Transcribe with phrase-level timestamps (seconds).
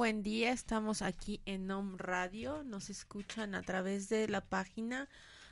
[0.00, 5.10] buen día, estamos aquí en OM Radio, nos escuchan a través de la página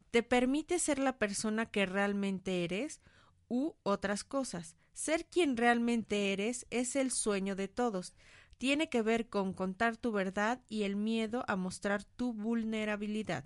[0.10, 3.00] ¿Te permite ser la persona que realmente eres?
[3.48, 4.76] U otras cosas.
[4.94, 8.16] Ser quien realmente eres es el sueño de todos.
[8.58, 13.46] Tiene que ver con contar tu verdad y el miedo a mostrar tu vulnerabilidad.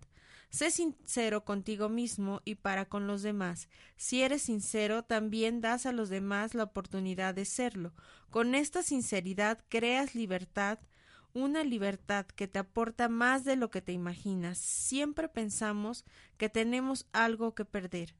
[0.50, 3.68] Sé sincero contigo mismo y para con los demás.
[3.98, 7.94] Si eres sincero, también das a los demás la oportunidad de serlo.
[8.30, 10.80] Con esta sinceridad creas libertad,
[11.34, 14.58] una libertad que te aporta más de lo que te imaginas.
[14.58, 16.06] Siempre pensamos
[16.38, 18.16] que tenemos algo que perder.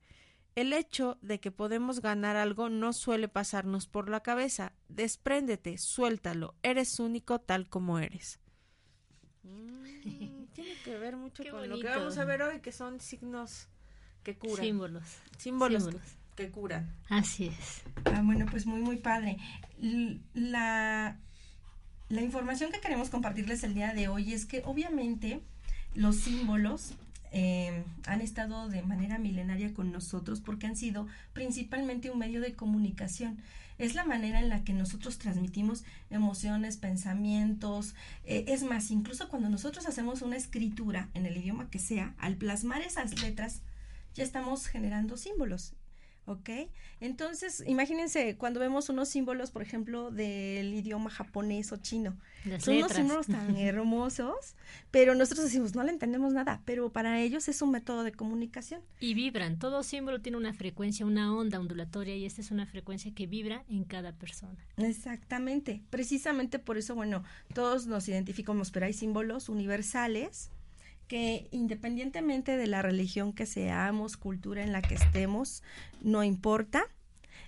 [0.56, 4.74] El hecho de que podemos ganar algo no suele pasarnos por la cabeza.
[4.90, 8.40] Despréndete, suéltalo, eres único tal como eres.
[9.44, 13.00] Mm, tiene que ver mucho Qué con lo que vamos a ver hoy, que son
[13.00, 13.68] signos
[14.24, 14.66] que curan.
[14.66, 15.04] Símbolos.
[15.38, 16.08] Símbolos, Símbolos.
[16.36, 16.92] Que, que curan.
[17.10, 17.84] Así es.
[18.06, 19.38] Ah, bueno, pues muy, muy padre.
[19.82, 21.18] L- La,
[22.10, 25.42] la información que queremos compartirles el día de hoy es que obviamente
[25.94, 26.94] los símbolos
[27.32, 32.56] eh, han estado de manera milenaria con nosotros porque han sido principalmente un medio de
[32.56, 33.38] comunicación.
[33.78, 37.94] Es la manera en la que nosotros transmitimos emociones, pensamientos.
[38.26, 42.36] eh, es más, incluso cuando nosotros hacemos una escritura en el idioma que sea, al
[42.36, 43.62] plasmar esas letras,
[44.16, 45.74] ya estamos generando símbolos.
[46.28, 46.50] ¿Ok?
[47.00, 52.18] Entonces, imagínense cuando vemos unos símbolos, por ejemplo, del idioma japonés o chino.
[52.44, 54.56] Las Son unos símbolos tan hermosos,
[54.92, 58.82] pero nosotros decimos, no le entendemos nada, pero para ellos es un método de comunicación.
[59.00, 59.58] Y vibran.
[59.58, 63.64] Todo símbolo tiene una frecuencia, una onda ondulatoria y esta es una frecuencia que vibra
[63.70, 64.58] en cada persona.
[64.76, 65.82] Exactamente.
[65.90, 70.52] Precisamente por eso, bueno, todos nos identificamos, pero hay símbolos universales
[71.08, 75.64] que independientemente de la religión que seamos, cultura en la que estemos,
[76.02, 76.84] no importa.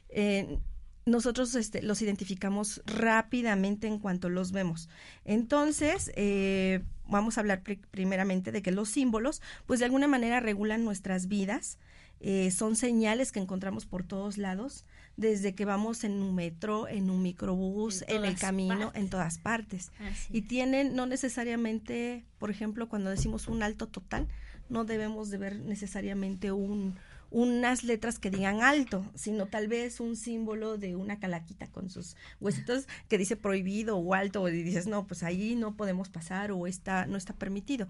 [0.10, 0.58] eh,
[1.06, 4.90] nosotros este, los identificamos rápidamente en cuanto los vemos.
[5.26, 10.40] Entonces, eh, vamos a hablar pri- primeramente de que los símbolos, pues de alguna manera
[10.40, 11.80] regulan nuestras vidas,
[12.20, 14.86] eh, son señales que encontramos por todos lados,
[15.20, 19.02] desde que vamos en un metro, en un microbús, En en, el camino, partes.
[19.02, 19.92] en todas partes.
[20.00, 24.28] Así Y tienen no necesariamente, por ejemplo, cuando decimos un alto total,
[24.70, 26.96] no debemos de ver necesariamente un,
[27.32, 32.16] unas letras que digan alto, sino tal vez un símbolo de una calaquita con sus
[32.40, 36.66] huesitos que dice prohibido o alto, y dices, no, pues ahí no podemos pasar o
[36.66, 37.90] está, no está permitido.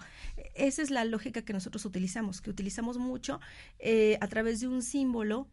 [0.55, 3.39] Esa es la lógica que nosotros utilizamos, que utilizamos mucho
[3.77, 5.47] eh, a través de un símbolo,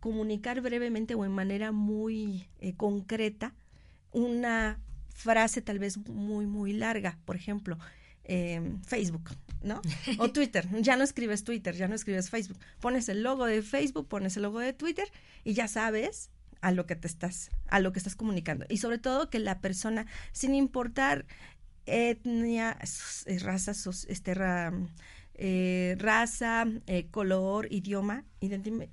[0.00, 3.54] comunicar brevemente o en manera muy eh, concreta
[4.12, 4.80] una
[5.14, 7.78] frase tal vez muy, muy larga, por ejemplo,
[8.24, 9.30] eh, Facebook,
[9.62, 9.80] ¿no?
[10.18, 10.66] O Twitter.
[10.80, 12.58] Ya no escribes Twitter, ya no escribes Facebook.
[12.80, 15.08] Pones el logo de Facebook, pones el logo de Twitter
[15.44, 16.30] y ya sabes
[16.60, 18.66] a lo que te estás, a lo que estás comunicando.
[18.68, 21.26] Y sobre todo que la persona, sin importar
[21.86, 22.78] etnia,
[23.26, 23.72] eh, raza,
[24.08, 24.34] este,
[25.42, 28.24] eh, raza, eh, color, idioma,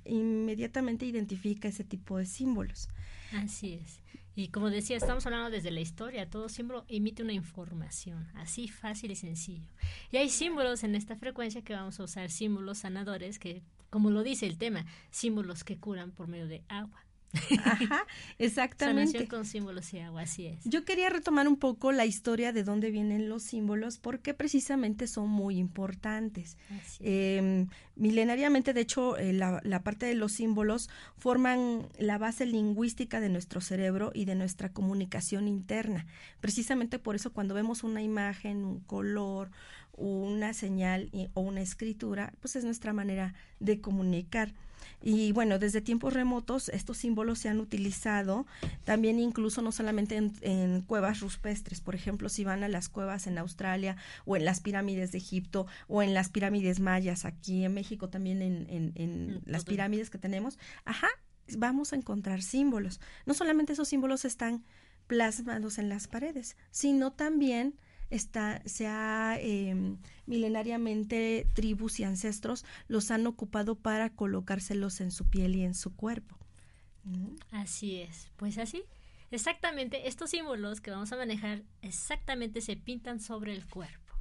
[0.04, 2.88] inmediatamente identifica ese tipo de símbolos.
[3.34, 4.00] Así es.
[4.34, 9.10] Y como decía, estamos hablando desde la historia, todo símbolo emite una información, así fácil
[9.10, 9.68] y sencillo.
[10.10, 14.22] Y hay símbolos en esta frecuencia que vamos a usar, símbolos sanadores, que como lo
[14.22, 17.04] dice el tema, símbolos que curan por medio de agua.
[17.64, 18.06] Ajá,
[18.38, 19.12] exactamente.
[19.12, 20.64] Sanación con símbolos y agua, así es.
[20.64, 25.28] Yo quería retomar un poco la historia de dónde vienen los símbolos, porque precisamente son
[25.28, 26.56] muy importantes.
[27.00, 27.66] Eh,
[27.96, 33.28] milenariamente, de hecho, eh, la, la, parte de los símbolos forman la base lingüística de
[33.28, 36.06] nuestro cerebro y de nuestra comunicación interna.
[36.40, 39.50] Precisamente por eso, cuando vemos una imagen, un color,
[39.98, 44.54] una señal o una escritura, pues es nuestra manera de comunicar.
[45.02, 48.46] Y bueno, desde tiempos remotos estos símbolos se han utilizado
[48.84, 53.38] también incluso no solamente en, cuevas rupestres, por ejemplo, si van a las cuevas en
[53.38, 58.08] Australia o en las pirámides de Egipto o en las pirámides mayas aquí en México
[58.08, 61.08] también en, en mm, las pirámides que tenemos, ajá,
[61.56, 63.00] vamos a encontrar símbolos.
[63.26, 64.64] No solamente esos símbolos están
[65.06, 67.74] plasmados en las paredes, sino también
[68.10, 75.28] está, se ha em, milenariamente tribus y ancestros los han ocupado para colocárselos en su
[75.28, 76.36] piel y en su cuerpo.
[77.50, 78.82] Así es, pues así.
[79.30, 84.14] Exactamente, estos símbolos que vamos a manejar exactamente se pintan sobre el cuerpo.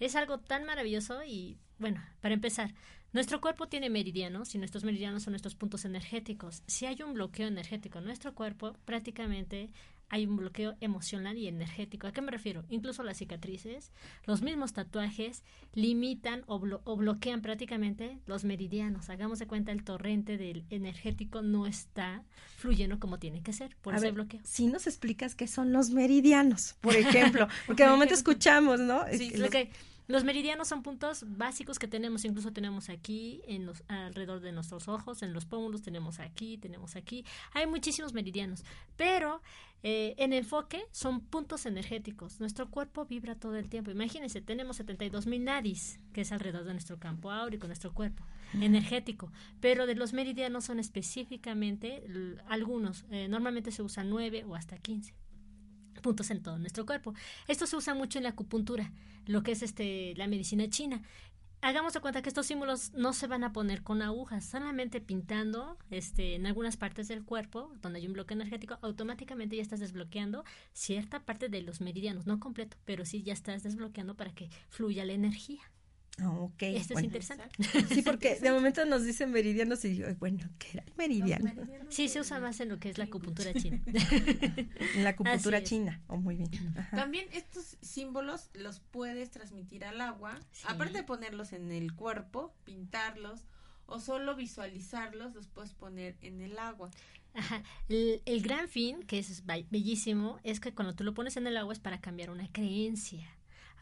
[0.00, 2.74] Es algo tan maravilloso y, bueno, para empezar,
[3.12, 6.62] nuestro cuerpo tiene meridianos y nuestros meridianos son nuestros puntos energéticos.
[6.66, 9.70] Si hay un bloqueo energético en nuestro cuerpo, prácticamente
[10.12, 12.06] hay un bloqueo emocional y energético.
[12.06, 12.64] ¿A qué me refiero?
[12.68, 13.92] Incluso las cicatrices,
[14.26, 15.42] los mismos tatuajes
[15.72, 19.08] limitan o, bloquean prácticamente los meridianos.
[19.08, 22.24] Hagamos de cuenta, el torrente del energético no está
[22.58, 24.40] fluyendo como tiene que ser por ese bloqueo.
[24.44, 29.04] Si nos explicas qué son los meridianos, por ejemplo, porque de momento escuchamos, ¿no?
[29.16, 29.78] Sí, lo que los
[30.24, 35.22] meridianos son puntos básicos que tenemos, incluso tenemos aquí, en los, alrededor de nuestros ojos,
[35.22, 37.24] en los pómulos, tenemos aquí, tenemos aquí.
[37.54, 38.64] Hay muchísimos meridianos,
[38.96, 39.40] pero
[39.82, 42.40] eh, en enfoque son puntos energéticos.
[42.40, 43.90] Nuestro cuerpo vibra todo el tiempo.
[43.90, 48.24] Imagínense, tenemos 72 mil nadis, que es alrededor de nuestro campo áurico, nuestro cuerpo
[48.60, 49.32] energético.
[49.60, 52.04] Pero de los meridianos son específicamente
[52.48, 53.06] algunos.
[53.10, 55.21] Eh, normalmente se usan 9 o hasta 15
[56.02, 57.14] puntos en todo nuestro cuerpo.
[57.48, 58.92] Esto se usa mucho en la acupuntura,
[59.26, 61.02] lo que es este la medicina china.
[61.64, 65.78] Hagamos de cuenta que estos símbolos no se van a poner con agujas, solamente pintando
[65.90, 70.44] este, en algunas partes del cuerpo, donde hay un bloque energético, automáticamente ya estás desbloqueando
[70.72, 75.04] cierta parte de los meridianos, no completo, pero sí ya estás desbloqueando para que fluya
[75.04, 75.62] la energía.
[76.18, 76.62] Ah, ok.
[76.62, 77.44] Esto es interesante.
[77.88, 81.50] Sí, porque de momento nos dicen meridianos y digo, bueno, ¿qué era el meridiano?
[81.88, 83.80] Sí, se usa más en lo que es la acupuntura china.
[83.86, 86.50] en la acupuntura china, oh, muy bien.
[86.90, 93.44] También estos símbolos los puedes transmitir al agua, aparte de ponerlos en el cuerpo, pintarlos
[93.86, 96.90] o solo visualizarlos, los puedes poner en el agua.
[97.34, 97.62] Ajá.
[97.88, 101.56] El, el gran fin, que es bellísimo, es que cuando tú lo pones en el
[101.56, 103.26] agua es para cambiar una creencia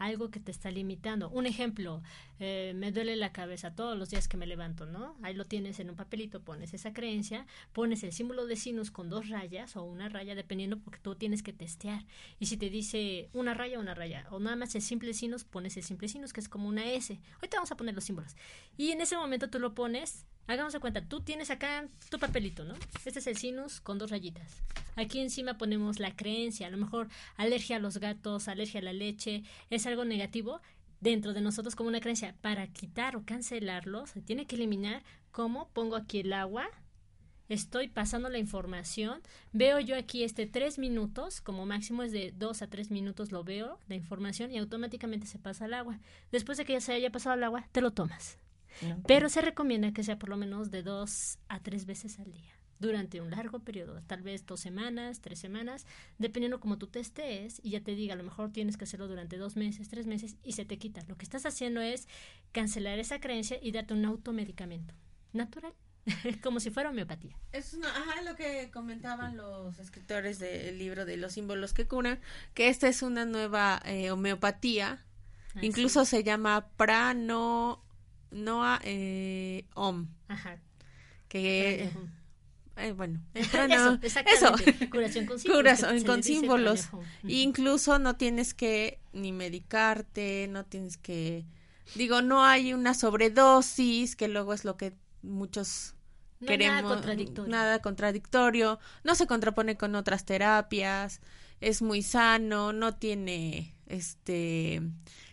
[0.01, 1.29] algo que te está limitando.
[1.29, 2.03] Un ejemplo,
[2.41, 5.15] eh, me duele la cabeza todos los días que me levanto, ¿no?
[5.23, 9.11] Ahí lo tienes en un papelito, pones esa creencia, pones el símbolo de sinus con
[9.11, 12.07] dos rayas o una raya, dependiendo porque tú tienes que testear.
[12.41, 15.77] Y si te dice una raya, una raya, o nada más el simple sinus, pones
[15.77, 17.21] el simple sinus, que es como una S.
[17.35, 18.35] Ahorita vamos a poner los símbolos.
[18.79, 22.65] Y en ese momento tú lo pones Hagamos de cuenta, tú tienes acá tu papelito,
[22.65, 22.75] ¿no?
[23.05, 24.65] Este es el sinus con dos rayitas.
[24.97, 28.93] Aquí encima ponemos la creencia, a lo mejor alergia a los gatos, alergia a la
[28.93, 30.61] leche, es algo negativo
[31.01, 32.35] dentro de nosotros como una creencia.
[32.41, 35.05] Para quitar o cancelarlo, se tiene que eliminar.
[35.31, 35.69] ¿Cómo?
[35.69, 36.69] Pongo aquí el agua,
[37.49, 42.61] estoy pasando la información, veo yo aquí este tres minutos, como máximo es de dos
[42.61, 46.01] a tres minutos lo veo, la información, y automáticamente se pasa al agua.
[46.33, 48.37] Después de que ya se haya pasado al agua, te lo tomas.
[49.07, 52.61] Pero se recomienda que sea por lo menos de dos a tres veces al día
[52.81, 55.87] durante un largo periodo, tal vez dos semanas, tres semanas,
[56.19, 59.07] dependiendo como tú te estés y ya te diga, a lo mejor tienes que hacerlo
[59.07, 61.03] durante dos meses, tres meses y se te quita.
[61.07, 62.09] Lo que estás haciendo es
[62.53, 64.95] cancelar esa creencia y darte un automedicamento.
[65.33, 65.75] natural,
[66.43, 67.37] como si fuera homeopatía.
[67.53, 72.19] Es ajá, lo que comentaban los escritores del libro de los símbolos que curan,
[72.55, 75.05] que esta es una nueva eh, homeopatía,
[75.61, 77.85] incluso se llama prano
[78.31, 80.59] noa eh, om, Ajá.
[81.29, 81.91] que
[82.77, 84.89] eh, bueno, eso, exactamente.
[84.91, 85.63] Curación con símbolos.
[85.63, 86.89] Curación con símbolos.
[87.25, 91.45] Incluso no tienes que ni medicarte, no tienes que
[91.95, 95.95] digo, no hay una sobredosis, que luego es lo que muchos
[96.47, 96.83] queremos.
[96.83, 97.51] Nada contradictorio.
[97.51, 98.79] Nada contradictorio.
[99.05, 101.21] No se contrapone con otras terapias.
[101.61, 102.73] Es muy sano.
[102.73, 104.83] No tiene, este,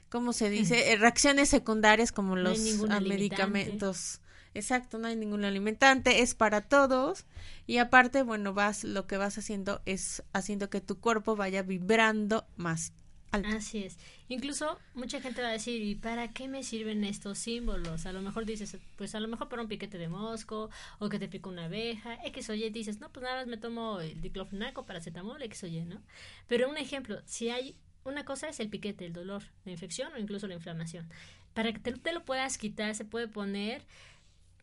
[0.09, 0.91] ¿cómo se dice?
[0.91, 2.59] Eh, reacciones secundarias como los
[3.01, 4.21] medicamentos.
[4.53, 7.25] Exacto, no hay ningún alimentante, es para todos
[7.67, 12.47] y aparte, bueno, vas lo que vas haciendo es haciendo que tu cuerpo vaya vibrando
[12.55, 12.91] más
[13.31, 13.97] Así es.
[14.29, 18.05] Incluso mucha gente va a decir, ¿y para qué me sirven estos símbolos?
[18.05, 21.19] A lo mejor dices, pues a lo mejor para un piquete de mosco, o que
[21.19, 24.21] te pica una abeja, X o Y, dices, no, pues nada más me tomo el
[24.21, 26.01] diclofenaco, paracetamol, X o Y, ¿no?
[26.47, 27.75] Pero un ejemplo, si hay,
[28.07, 31.07] una cosa es el piquete, el dolor, la infección o incluso la inflamación.
[31.53, 33.83] Para que te lo puedas quitar, se puede poner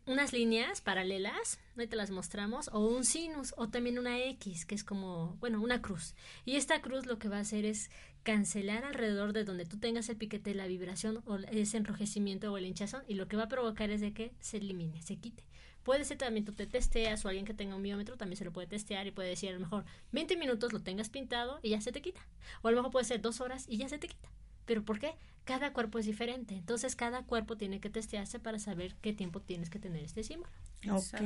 [0.07, 4.75] unas líneas paralelas, ahí te las mostramos, o un sinus, o también una X, que
[4.75, 6.15] es como, bueno, una cruz.
[6.45, 7.91] Y esta cruz lo que va a hacer es
[8.23, 12.67] cancelar alrededor de donde tú tengas el piquete la vibración o ese enrojecimiento o el
[12.67, 15.43] hinchazón, y lo que va a provocar es de que se elimine, se quite.
[15.85, 18.53] Puede ser también tú te testeas o alguien que tenga un biómetro también se lo
[18.53, 21.81] puede testear y puede decir a lo mejor 20 minutos lo tengas pintado y ya
[21.81, 22.27] se te quita.
[22.63, 24.31] O a lo mejor puede ser dos horas y ya se te quita.
[24.65, 25.15] ¿Pero por qué?
[25.45, 26.55] Cada cuerpo es diferente.
[26.55, 30.51] Entonces, cada cuerpo tiene que testearse para saber qué tiempo tienes que tener este símbolo.
[30.91, 31.23] Ok.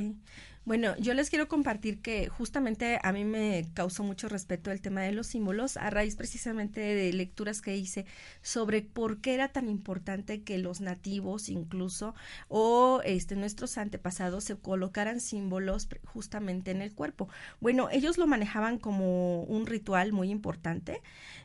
[0.65, 5.01] Bueno, yo les quiero compartir que justamente a mí me causó mucho respeto el tema
[5.01, 8.05] de los símbolos a raíz precisamente de lecturas que hice
[8.41, 12.13] sobre por qué era tan importante que los nativos incluso
[12.49, 17.29] o este nuestros antepasados se colocaran símbolos justamente en el cuerpo.
[17.59, 21.01] Bueno, ellos lo manejaban como un ritual muy importante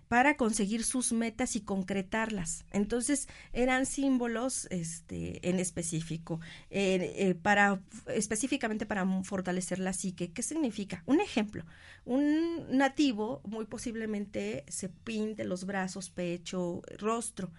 [0.09, 2.64] para conseguir sus metas y concretarlas.
[2.71, 6.41] Entonces eran símbolos este, en específico,
[6.71, 10.33] eh, para, específicamente para fortalecer la psique.
[10.33, 11.03] ¿Qué significa?
[11.07, 11.65] Un ejemplo,
[12.05, 17.53] un nativo muy posiblemente se pinte los brazos, pecho, rostro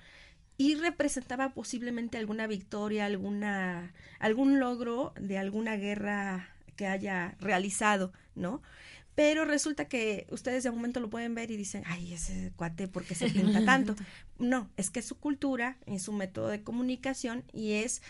[0.58, 8.62] y representaba posiblemente alguna victoria, alguna, algún logro de alguna guerra que haya realizado, ¿no?
[9.16, 13.04] Pero resulta que ustedes de momento lo pueden ver y dicen, ay, ese cuate, ¿por
[13.06, 13.96] qué se pinta tanto?
[14.38, 18.02] No, es que es su cultura, es su método de comunicación y es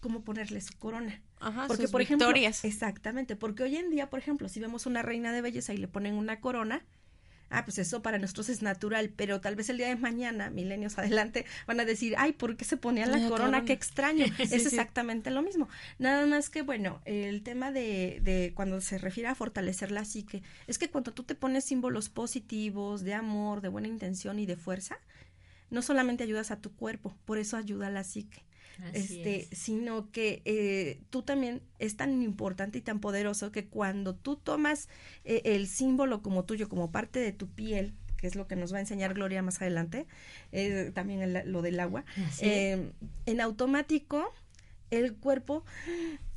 [0.00, 1.22] como ponerle su corona.
[1.40, 2.58] Ajá, porque, por victorias.
[2.58, 5.78] ejemplo, exactamente, porque hoy en día, por ejemplo, si vemos una reina de belleza y
[5.78, 6.84] le ponen una corona,
[7.50, 10.98] ah, pues eso para nosotros es natural, pero tal vez el día de mañana, milenios
[10.98, 13.64] adelante, van a decir, ay, ¿por qué se ponía la, corona?
[13.64, 14.24] Qué extraño.
[14.38, 15.68] es exactamente lo mismo.
[15.98, 20.42] Nada más que, bueno, el tema de, de cuando se refiere a fortalecer la psique,
[20.66, 24.56] es que cuando tú te pones símbolos positivos, de amor, de buena intención y de
[24.56, 24.96] fuerza,
[25.70, 28.42] no solamente ayudas a tu cuerpo, por eso ayuda a la psique
[28.92, 34.36] este, sino que eh, tú también es tan importante y tan poderoso que cuando tú
[34.36, 34.88] tomas
[35.24, 38.72] eh, el símbolo como tuyo, como parte de tu piel, que es lo que nos
[38.72, 40.06] va a enseñar Gloria más adelante,
[40.52, 42.04] eh, también lo del agua,
[42.40, 44.32] en automático
[44.90, 45.64] el cuerpo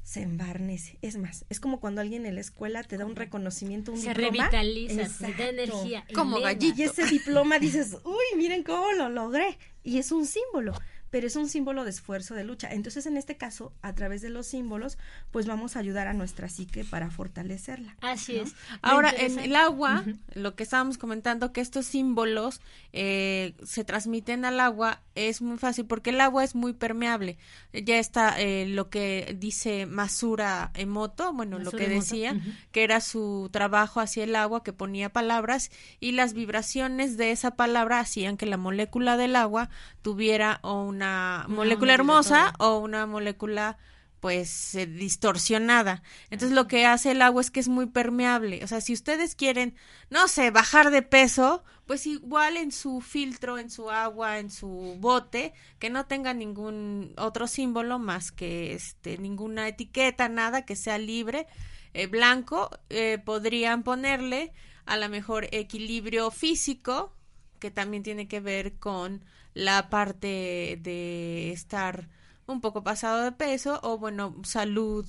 [0.03, 0.99] se embarnece.
[1.01, 4.09] Es más, es como cuando alguien en la escuela te da un reconocimiento, un se
[4.09, 4.49] diploma.
[4.49, 6.05] revitaliza, se da energía.
[6.13, 6.75] Como gallina.
[6.77, 9.57] Y ese diploma dices, uy, miren cómo lo logré.
[9.81, 10.73] Y es un símbolo
[11.13, 12.69] pero es un símbolo de esfuerzo, de lucha.
[12.71, 14.97] Entonces, en este caso, a través de los símbolos,
[15.29, 17.95] pues vamos a ayudar a nuestra psique para fortalecerla.
[18.01, 18.55] Así es.
[18.81, 22.61] Ahora, en el agua, lo que estábamos comentando, que estos símbolos
[22.93, 27.37] eh, se transmiten al agua, es muy fácil porque el agua es muy permeable.
[27.73, 32.41] Ya está eh, lo que dice Masura Emoto, bueno, lo que decía,
[32.71, 37.51] que era su trabajo hacia el agua, que ponía palabras y las vibraciones de esa
[37.51, 39.69] palabra hacían que la molécula del agua
[40.01, 41.02] tuviera una
[41.47, 43.77] molécula hermosa o una molécula
[44.23, 46.01] pues eh, distorsionada.
[46.29, 48.63] Entonces lo que hace el agua es que es muy permeable.
[48.63, 49.75] O sea, si ustedes quieren,
[50.09, 54.95] no sé, bajar de peso, pues igual en su filtro, en su agua, en su
[54.97, 60.97] bote, que no tenga ningún otro símbolo más que este, ninguna etiqueta, nada, que sea
[60.97, 61.45] libre,
[61.93, 64.53] eh, blanco, eh, podrían ponerle
[64.85, 67.13] a lo mejor equilibrio físico,
[67.59, 72.09] que también tiene que ver con la parte de estar
[72.47, 75.05] un poco pasado de peso o bueno, salud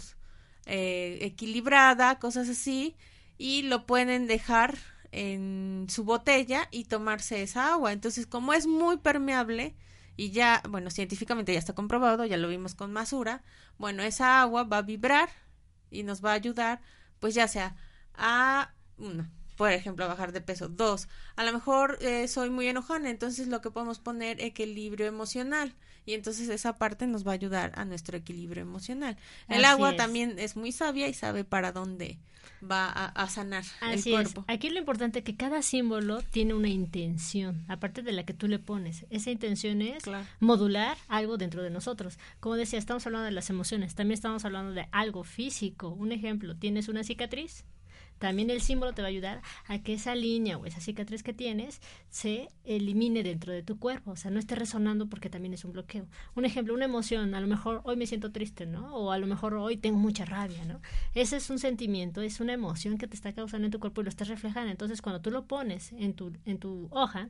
[0.66, 2.96] eh, equilibrada, cosas así,
[3.38, 4.78] y lo pueden dejar
[5.12, 7.92] en su botella y tomarse esa agua.
[7.92, 9.74] Entonces, como es muy permeable
[10.16, 13.42] y ya, bueno, científicamente ya está comprobado, ya lo vimos con Masura,
[13.78, 15.28] bueno, esa agua va a vibrar
[15.90, 16.80] y nos va a ayudar,
[17.20, 17.76] pues ya sea
[18.14, 20.68] a, uno, por ejemplo, bajar de peso.
[20.68, 25.74] Dos, a lo mejor eh, soy muy enojona, entonces lo que podemos poner equilibrio emocional
[26.06, 29.16] y entonces esa parte nos va a ayudar a nuestro equilibrio emocional.
[29.48, 32.18] El agua también es muy sabia y sabe para dónde
[32.62, 34.44] va a, sanar el cuerpo.
[34.46, 34.54] Es.
[34.54, 38.48] Aquí lo importante es que cada símbolo tiene una intención, aparte de la que tú
[38.48, 39.06] le pones.
[39.10, 40.04] Esa intención es
[40.40, 42.18] modular algo dentro de nosotros.
[42.40, 45.88] Como decía, estamos hablando de las emociones, también estamos hablando de algo físico.
[45.88, 47.64] Un ejemplo, tienes una cicatriz,
[48.24, 51.34] también el símbolo te va a ayudar a que esa línea o esa cicatriz que
[51.34, 55.62] tienes se elimine dentro de tu cuerpo, o sea, no esté resonando porque también es
[55.66, 56.06] un bloqueo.
[56.34, 58.96] Un ejemplo, una emoción, a lo mejor hoy me siento triste, ¿no?
[58.96, 60.80] O a lo mejor hoy tengo mucha rabia, ¿no?
[61.14, 64.04] Ese es un sentimiento, es una emoción que te está causando en tu cuerpo y
[64.04, 64.70] lo estás reflejando.
[64.70, 67.28] Entonces, cuando tú lo pones en tu, en tu hoja,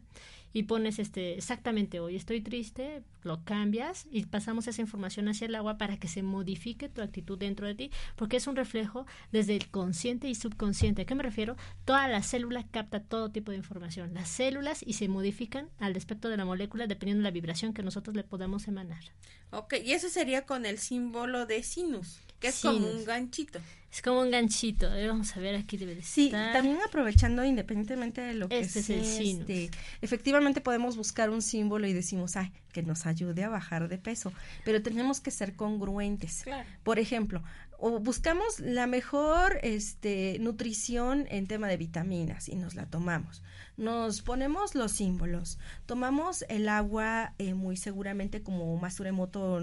[0.55, 5.55] y pones este exactamente hoy estoy triste, lo cambias y pasamos esa información hacia el
[5.57, 9.57] agua para que se modifique tu actitud dentro de ti, porque es un reflejo desde
[9.57, 11.03] el consciente y subconsciente.
[11.03, 11.57] ¿A qué me refiero?
[11.85, 16.29] Toda la célula capta todo tipo de información, las células y se modifican al respecto
[16.29, 19.03] de la molécula dependiendo de la vibración que nosotros le podamos emanar.
[19.51, 23.61] Ok, y eso sería con el símbolo de sinus, que es como un ganchito.
[23.91, 24.89] Es como un ganchito.
[25.07, 28.91] vamos a ver, aquí debe de Sí, también aprovechando independientemente de lo que este es
[28.91, 29.49] el sinus.
[29.49, 29.71] Este,
[30.03, 34.33] efectivamente podemos buscar un símbolo y decimos, ay, que nos ayude a bajar de peso,
[34.65, 36.45] pero tenemos que ser congruentes.
[36.83, 37.43] Por ejemplo,
[37.79, 43.45] o buscamos la mejor este, nutrición en tema de vitaminas y nos la tomamos.
[43.77, 49.61] Nos ponemos los símbolos, tomamos el agua eh, muy seguramente como Masuremoto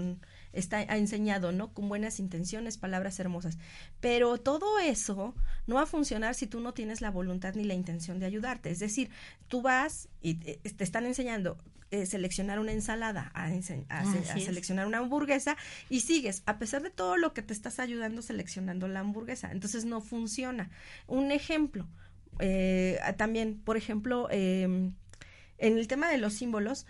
[0.52, 1.72] está ha enseñado, ¿no?
[1.72, 3.58] Con buenas intenciones, palabras hermosas.
[4.00, 5.34] Pero todo eso
[5.66, 8.70] no va a funcionar si tú no tienes la voluntad ni la intención de ayudarte.
[8.70, 9.10] Es decir,
[9.48, 11.58] tú vas y te, están enseñando
[11.90, 13.50] eh, seleccionar una ensalada, a,
[14.38, 15.56] seleccionar una hamburguesa
[15.90, 19.50] y sigues, a pesar de todo lo que te estás ayudando seleccionando la hamburguesa.
[19.52, 20.70] Entonces no funciona.
[21.06, 21.86] Un ejemplo,
[22.38, 24.94] eh, también, por ejemplo, em,
[25.58, 26.86] en el tema de los símbolos,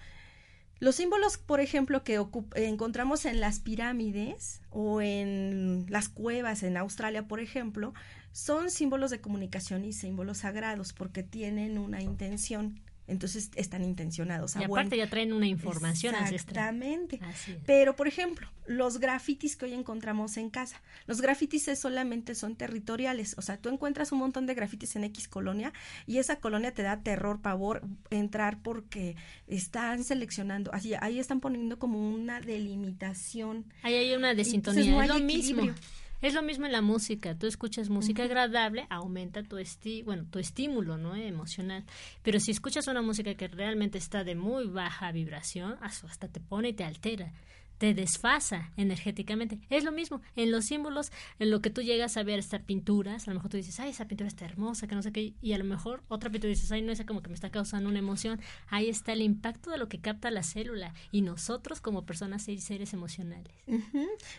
[0.82, 2.20] los símbolos, por ejemplo, que
[2.56, 7.94] encontramos en las pirámides o en las cuevas en Australia, por ejemplo,
[8.32, 12.80] son símbolos de comunicación y símbolos sagrados porque tienen una intención
[13.12, 14.56] entonces están intencionados.
[14.56, 17.20] Y aparte ya traen una información Exactamente.
[17.66, 20.80] Pero, por ejemplo, los grafitis que hoy encontramos en casa.
[21.06, 23.34] Los grafitis solamente son territoriales.
[23.38, 25.72] O sea, tú encuentras un montón de grafitis en X colonia
[26.06, 30.72] y esa colonia te da terror, pavor entrar porque están seleccionando.
[30.72, 33.66] Así, ahí están poniendo como una delimitación.
[33.82, 35.02] Ahí hay una desintonía.
[35.02, 35.74] es lo mismo.
[36.22, 37.36] Es lo mismo en la música.
[37.36, 41.16] Tú escuchas música agradable, aumenta tu esti bueno, tu estímulo, ¿no?
[41.16, 41.84] emocional.
[42.22, 46.68] Pero si escuchas una música que realmente está de muy baja vibración, hasta te pone
[46.68, 47.32] y te altera
[47.78, 49.58] te desfasa energéticamente.
[49.70, 53.26] Es lo mismo en los símbolos, en lo que tú llegas a ver estas pinturas,
[53.26, 55.52] a lo mejor tú dices, ay, esa pintura está hermosa, que no sé qué, y
[55.52, 57.98] a lo mejor otra pintura dices, ay, no, esa como que me está causando una
[57.98, 58.40] emoción.
[58.68, 62.92] Ahí está el impacto de lo que capta la célula y nosotros como personas seres
[62.92, 63.52] emocionales.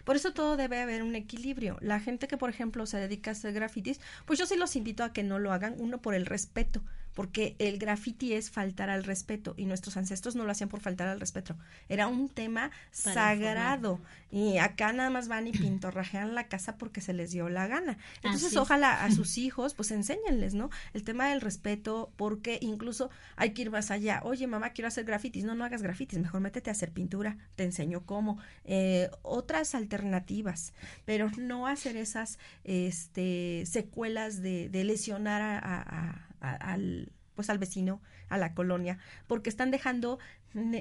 [0.04, 1.78] Por eso todo debe haber un equilibrio.
[1.82, 5.04] La gente que, por ejemplo, se dedica a hacer grafitis, pues yo sí los invito
[5.04, 6.82] a que no lo hagan, uno por el respeto
[7.14, 11.08] porque el graffiti es faltar al respeto y nuestros ancestros no lo hacían por faltar
[11.08, 11.56] al respeto,
[11.90, 14.00] era un tema sagrado
[14.32, 18.00] y acá nada más van y pintorrajean la casa porque se les dio la gana.
[18.24, 20.72] Entonces, ojalá a sus hijos pues enséñenles, ¿no?
[20.94, 24.22] El tema del respeto porque incluso hay que ir más allá.
[24.24, 25.44] Oye, mamá, quiero hacer grafitis.
[25.44, 28.40] No, no hagas grafitis, mejor métete a hacer pintura, te enseño cómo.
[28.66, 30.74] Eh, otras alternativas,
[31.06, 38.38] pero no hacer esas este, secuelas de, de lesionar a al pues al vecino, a
[38.38, 40.20] la colonia, porque están dejando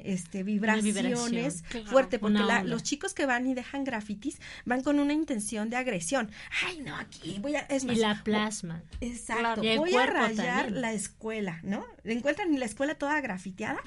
[0.05, 5.70] este vibraciones fuerte porque los chicos que van y dejan grafitis van con una intención
[5.70, 6.31] de agresión.
[6.66, 8.83] Ay, no, aquí voy a es y la plasma.
[9.01, 9.62] Exacto.
[9.62, 11.87] voy a rayar la escuela, ¿no?
[12.05, 13.81] Encuentran la escuela toda grafiteada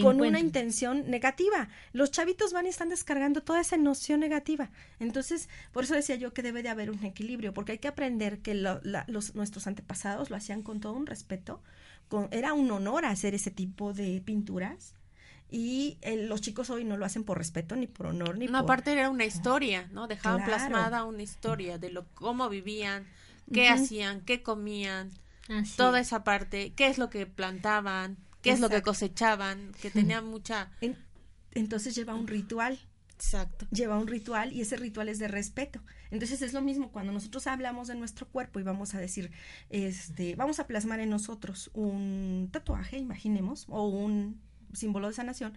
[0.00, 1.68] con una intención negativa.
[1.92, 4.70] Los chavitos van y están descargando toda esa noción negativa.
[5.00, 8.40] Entonces, por eso decía yo que debe de haber un equilibrio, porque hay que aprender
[8.40, 11.62] que los, nuestros antepasados lo hacían con todo un respeto.
[12.08, 14.94] Con, era un honor hacer ese tipo de pinturas
[15.52, 18.58] y eh, los chicos hoy no lo hacen por respeto ni por honor ni no,
[18.58, 20.08] aparte era una historia, ¿no?
[20.08, 23.06] Dejaban plasmada una historia de lo cómo vivían,
[23.52, 25.10] qué hacían, qué comían,
[25.76, 30.26] toda esa parte, qué es lo que plantaban, qué es lo que cosechaban, que tenían
[30.26, 30.70] mucha...
[31.52, 32.78] entonces lleva un ritual.
[33.14, 33.66] Exacto.
[33.70, 35.80] Lleva un ritual y ese ritual es de respeto.
[36.10, 39.30] Entonces es lo mismo cuando nosotros hablamos de nuestro cuerpo y vamos a decir,
[39.70, 44.40] este, vamos a plasmar en nosotros un tatuaje, imaginemos, o un
[44.72, 45.52] símbolo de sanación,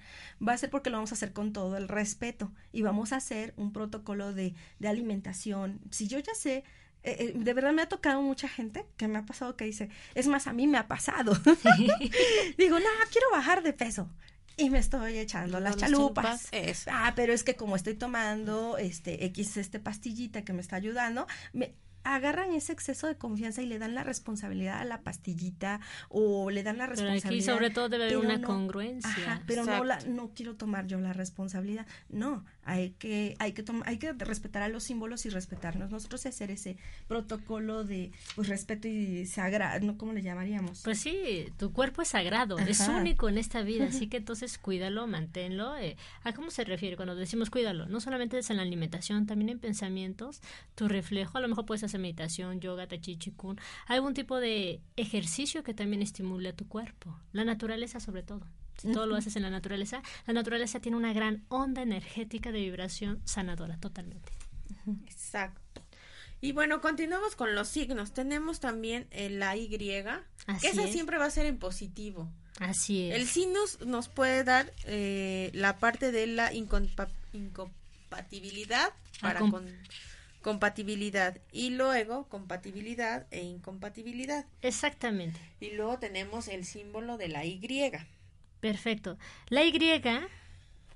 [0.46, 3.18] va a ser porque lo vamos a hacer con todo el respeto y vamos a
[3.18, 5.80] hacer un protocolo de, de alimentación.
[5.90, 6.64] Si yo ya sé
[7.06, 10.28] eh, de verdad me ha tocado mucha gente que me ha pasado que dice, es
[10.28, 11.34] más, a mí me ha pasado.
[12.58, 14.10] Digo, no, quiero bajar de peso.
[14.58, 16.50] Y me estoy echando las chalupas.
[16.88, 21.28] Ah, pero es que como estoy tomando este X este pastillita que me está ayudando,
[21.52, 26.52] me, agarran ese exceso de confianza y le dan la responsabilidad a la pastillita o
[26.52, 27.24] le dan la responsabilidad.
[27.24, 29.10] Pero aquí sobre todo debe haber una congruencia.
[29.10, 31.86] Ajá, pero no, la, no quiero tomar yo la responsabilidad.
[32.08, 36.26] No, hay que, hay que, tomar, hay que respetar a los símbolos y respetarnos nosotros
[36.26, 39.98] y hacer ese protocolo de pues, respeto y sagrado, ¿no?
[39.98, 40.82] ¿Cómo le llamaríamos?
[40.84, 45.06] Pues sí, tu cuerpo es sagrado, es único en esta vida, así que entonces cuídalo,
[45.06, 45.78] manténlo.
[45.78, 47.86] Eh, ¿A cómo se refiere cuando decimos cuídalo?
[47.86, 50.42] No solamente es en la alimentación, también en pensamientos,
[50.74, 54.82] tu reflejo, a lo mejor puedes hacer meditación, yoga, tai chi, kun, algún tipo de
[54.96, 58.48] ejercicio que también estimule a tu cuerpo, la naturaleza sobre todo.
[58.78, 62.60] Si todo lo haces en la naturaleza, la naturaleza tiene una gran onda energética de
[62.60, 64.32] vibración sanadora totalmente.
[65.08, 65.82] Exacto.
[66.42, 68.14] Y bueno, continuamos con los signos.
[68.14, 70.06] Tenemos también la Y, que
[70.62, 72.30] esa siempre va a ser en positivo.
[72.60, 73.16] Así es.
[73.16, 79.66] El sinus nos puede dar eh, la parte de la incompatibilidad para con
[80.42, 84.46] compatibilidad y luego compatibilidad e incompatibilidad.
[84.62, 85.40] Exactamente.
[85.60, 87.60] Y luego tenemos el símbolo de la Y.
[88.66, 89.20] Perfecto.
[89.50, 89.76] La Y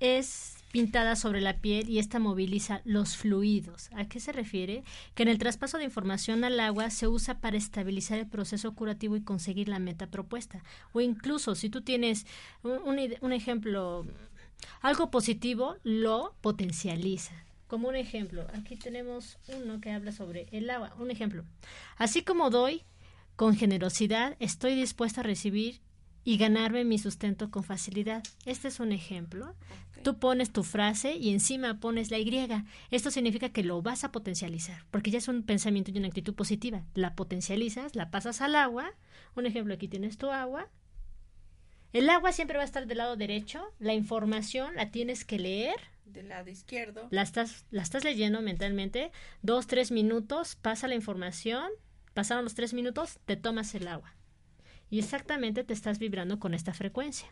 [0.00, 3.90] es pintada sobre la piel y esta moviliza los fluidos.
[3.94, 4.82] ¿A qué se refiere?
[5.14, 9.14] Que en el traspaso de información al agua se usa para estabilizar el proceso curativo
[9.14, 10.64] y conseguir la meta propuesta.
[10.92, 12.26] O incluso si tú tienes
[12.64, 14.04] un, un ejemplo,
[14.80, 17.34] algo positivo, lo potencializa.
[17.68, 20.92] Como un ejemplo, aquí tenemos uno que habla sobre el agua.
[20.98, 21.44] Un ejemplo.
[21.98, 22.82] Así como doy
[23.36, 25.80] con generosidad, estoy dispuesta a recibir
[26.24, 28.22] y ganarme mi sustento con facilidad.
[28.44, 29.54] Este es un ejemplo.
[30.02, 32.30] Tú pones tu frase y encima pones la Y.
[32.90, 36.34] Esto significa que lo vas a potencializar, porque ya es un pensamiento y una actitud
[36.34, 36.84] positiva.
[36.94, 38.92] La potencializas, la pasas al agua.
[39.36, 40.68] Un ejemplo, aquí tienes tu agua.
[41.92, 43.62] El agua siempre va a estar del lado derecho.
[43.78, 45.76] La información la tienes que leer.
[46.06, 47.06] Del lado izquierdo.
[47.10, 49.10] La estás, la estás leyendo mentalmente.
[49.42, 51.70] Dos, tres minutos, pasa la información.
[52.14, 54.14] Pasaron los tres minutos, te tomas el agua
[54.90, 57.28] y exactamente te estás vibrando con esta frecuencia.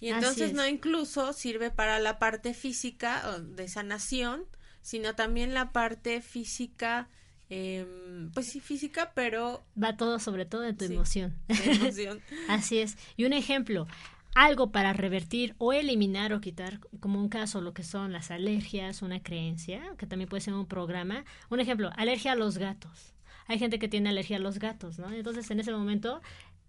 [0.00, 4.44] Y entonces no incluso sirve para la parte física de sanación,
[4.82, 7.08] sino también la parte física,
[7.48, 9.64] em, pues sí, física, pero...
[9.82, 11.34] Va todo sobre todo en tu emoción.
[11.48, 12.20] emoción.
[12.48, 12.96] Así es.
[13.16, 13.86] Y un ejemplo,
[14.34, 19.00] algo para revertir o eliminar o quitar, como un caso, lo que son las alergias,
[19.00, 21.24] una creencia, que también puede ser un programa.
[21.48, 23.15] Un ejemplo, alergia a los gatos.
[23.46, 25.12] Hay gente que tiene alergia a los gatos, ¿no?
[25.12, 26.20] Entonces, en ese momento,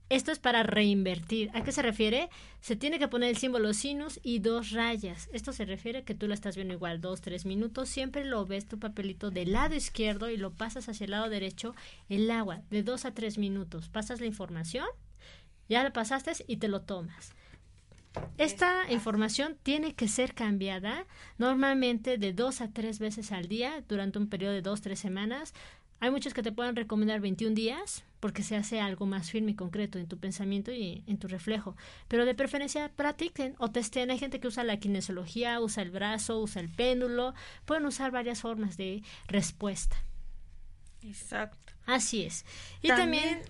[0.09, 1.49] esto es para reinvertir.
[1.53, 2.29] ¿A qué se refiere?
[2.61, 5.29] Se tiene que poner el símbolo sinus y dos rayas.
[5.33, 7.89] Esto se refiere a que tú lo estás viendo igual dos, tres minutos.
[7.89, 11.75] Siempre lo ves tu papelito del lado izquierdo y lo pasas hacia el lado derecho.
[12.07, 13.89] El agua, de dos a tres minutos.
[13.89, 14.87] Pasas la información,
[15.67, 17.33] ya lo pasaste y te lo tomas.
[18.37, 21.05] Esta información tiene que ser cambiada
[21.37, 25.53] normalmente de dos a tres veces al día durante un periodo de dos, tres semanas.
[25.99, 29.55] Hay muchos que te pueden recomendar 21 días porque se hace algo más firme y
[29.55, 31.75] concreto en tu pensamiento y en tu reflejo.
[32.07, 34.11] Pero de preferencia practiquen o testen.
[34.11, 37.33] Hay gente que usa la kinesiología, usa el brazo, usa el péndulo.
[37.65, 39.97] Pueden usar varias formas de respuesta.
[41.03, 41.73] Exacto.
[41.85, 42.45] Así es.
[42.81, 43.41] Y también,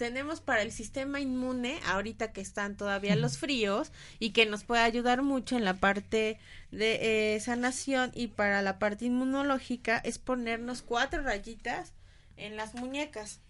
[0.00, 4.80] tenemos para el sistema inmune, ahorita que están todavía los fríos, y que nos puede
[4.80, 6.38] ayudar mucho en la parte
[6.70, 11.92] de eh, sanación y para la parte inmunológica, es ponernos cuatro rayitas
[12.38, 13.40] en las muñecas.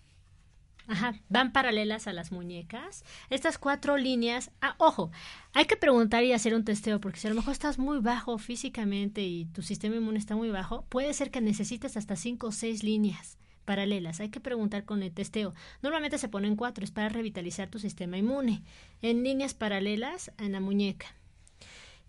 [0.88, 3.04] Ajá, van paralelas a las muñecas.
[3.28, 5.12] Estas cuatro líneas, ah, ojo,
[5.52, 8.38] hay que preguntar y hacer un testeo, porque si a lo mejor estás muy bajo
[8.38, 12.52] físicamente y tu sistema inmune está muy bajo, puede ser que necesites hasta cinco o
[12.52, 13.38] seis líneas
[13.70, 14.18] paralelas.
[14.18, 15.54] Hay que preguntar con el testeo.
[15.80, 18.64] Normalmente se ponen cuatro, es para revitalizar tu sistema inmune.
[19.00, 21.06] En líneas paralelas en la muñeca.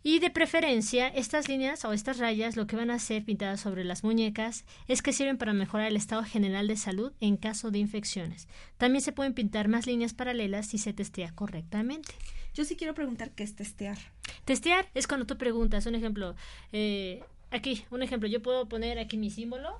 [0.01, 3.83] Y de preferencia, estas líneas o estas rayas lo que van a ser pintadas sobre
[3.83, 7.77] las muñecas es que sirven para mejorar el estado general de salud en caso de
[7.77, 8.47] infecciones.
[8.79, 12.15] También se pueden pintar más líneas paralelas si se testea correctamente.
[12.55, 13.99] Yo sí quiero preguntar qué es testear.
[14.45, 16.35] Testear es cuando tú preguntas, un ejemplo,
[16.71, 19.79] eh, aquí, un ejemplo, yo puedo poner aquí mi símbolo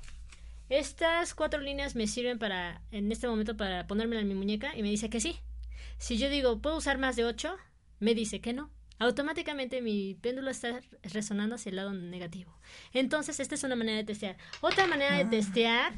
[0.71, 4.81] estas cuatro líneas me sirven para, en este momento, para ponérmela en mi muñeca y
[4.81, 5.37] me dice que sí.
[5.97, 7.57] Si yo digo, ¿puedo usar más de ocho?
[7.99, 8.71] Me dice que no.
[8.97, 12.57] Automáticamente mi péndulo está resonando hacia el lado negativo.
[12.93, 14.37] Entonces, esta es una manera de testear.
[14.61, 15.29] Otra manera de ah.
[15.29, 15.93] testear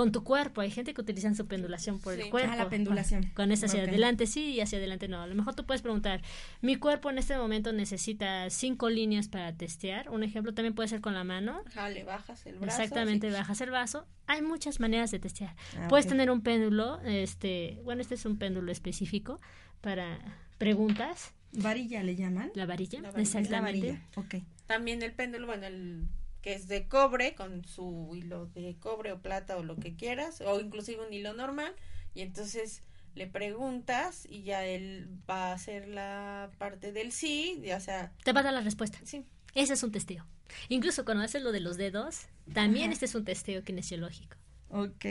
[0.00, 0.62] con tu cuerpo.
[0.62, 2.22] Hay gente que utiliza su pendulación por Sí.
[2.22, 2.50] el cuerpo.
[2.52, 3.30] Ah, la pendulación.
[3.34, 5.20] Con esa hacia adelante sí y hacia adelante no.
[5.20, 6.22] A lo mejor tú puedes preguntar,
[6.62, 10.08] mi cuerpo en este momento necesita cinco líneas para testear.
[10.08, 11.62] Un ejemplo también puede ser con la mano.
[11.66, 12.80] Ajá, le bajas el brazo.
[12.82, 13.34] Exactamente, sí.
[13.34, 14.06] bajas el vaso.
[14.26, 15.54] Hay muchas maneras de testear.
[15.76, 19.38] Ah, Puedes tener un péndulo, este, bueno, este es un péndulo específico
[19.82, 20.18] para
[20.56, 22.50] preguntas, Varilla le llaman.
[22.54, 23.22] la varilla, La varilla.
[23.22, 23.86] Es la exactamente.
[23.88, 24.06] varilla.
[24.16, 24.34] Ok.
[24.66, 26.04] También el péndulo, bueno, el
[26.42, 30.40] que es de cobre, con su hilo de cobre o plata o lo que quieras,
[30.40, 31.74] o inclusive un hilo normal,
[32.14, 32.82] y entonces
[33.14, 38.32] le preguntas y ya él va a hacer la parte del sí, ya sea, Te
[38.32, 38.98] va a dar la respuesta.
[39.04, 39.24] sí,
[39.54, 40.26] Ese es un testeo.
[40.68, 42.92] Incluso cuando haces lo de los dedos, también Ajá.
[42.94, 44.36] este es un testeo kinesiológico.
[44.68, 45.04] Ok.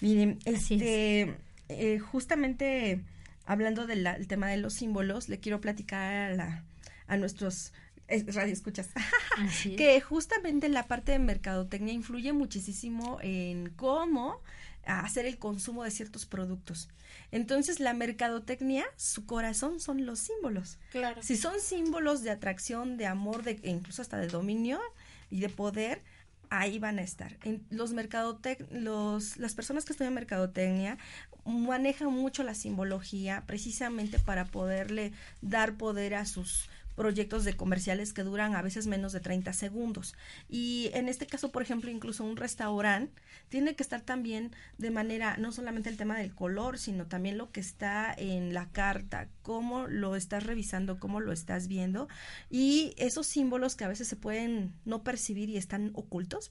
[0.00, 0.70] Miren, es.
[0.70, 1.36] este,
[1.68, 3.04] eh, justamente
[3.44, 6.64] hablando del tema de los símbolos, le quiero platicar a, la,
[7.06, 7.72] a nuestros
[8.08, 8.88] eh, radioescuchas
[9.38, 9.76] Así es.
[9.76, 14.40] que justamente la parte de mercadotecnia influye muchísimo en cómo
[14.84, 16.88] hacer el consumo de ciertos productos.
[17.30, 20.78] Entonces, la mercadotecnia, su corazón son los símbolos.
[20.90, 21.22] claro.
[21.22, 24.80] Si son símbolos de atracción, de amor, de e incluso hasta de dominio
[25.30, 26.02] y de poder,
[26.50, 27.36] ahí van a estar.
[27.44, 30.96] En los mercadotec los las personas que estudian mercadotecnia
[31.44, 36.68] manejan mucho la simbología precisamente para poderle dar poder a sus
[36.98, 40.14] proyectos de comerciales que duran a veces menos de 30 segundos.
[40.48, 45.36] Y en este caso, por ejemplo, incluso un restaurante tiene que estar también de manera,
[45.38, 49.86] no solamente el tema del color, sino también lo que está en la carta, cómo
[49.86, 52.08] lo estás revisando, cómo lo estás viendo.
[52.50, 56.50] Y esos símbolos que a veces se pueden no percibir y están ocultos,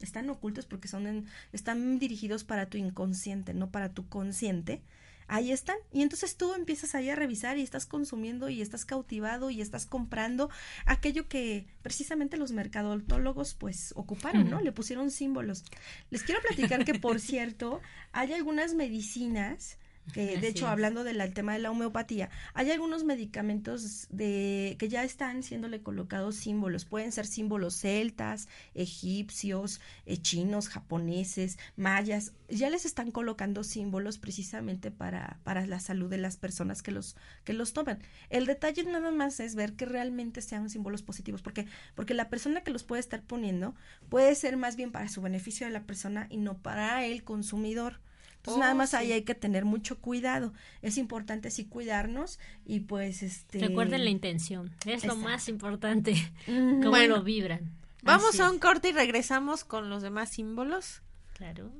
[0.00, 4.82] están ocultos porque son en- están dirigidos para tu inconsciente, no para tu consciente.
[5.28, 5.76] Ahí están.
[5.92, 9.86] Y entonces tú empiezas ahí a revisar y estás consumiendo y estás cautivado y estás
[9.86, 10.50] comprando
[10.86, 14.60] aquello que precisamente los mercadotólogos pues ocuparon, ¿no?
[14.60, 15.64] Le pusieron símbolos.
[16.10, 17.80] Les quiero platicar que, por cierto,
[18.12, 19.78] hay algunas medicinas
[20.12, 20.70] que de hecho es.
[20.70, 26.36] hablando del tema de la homeopatía, hay algunos medicamentos de que ya están siéndole colocados
[26.36, 34.18] símbolos, pueden ser símbolos celtas, egipcios, eh, chinos, japoneses, mayas, ya les están colocando símbolos
[34.18, 38.00] precisamente para, para la salud de las personas que los, que los toman.
[38.28, 42.62] El detalle nada más es ver que realmente sean símbolos positivos, porque, porque la persona
[42.62, 43.74] que los puede estar poniendo
[44.08, 48.00] puede ser más bien para su beneficio de la persona y no para el consumidor.
[48.42, 48.96] Entonces Oh, nada más sí.
[48.96, 50.52] ahí hay que tener mucho cuidado.
[50.82, 56.14] Es importante sí cuidarnos y pues este Recuerden la intención, es lo más importante,
[56.46, 57.70] cómo Bueno, lo vibran.
[58.02, 61.02] Vamos Así a un corte y regresamos con los demás símbolos.
[61.34, 61.70] Claro.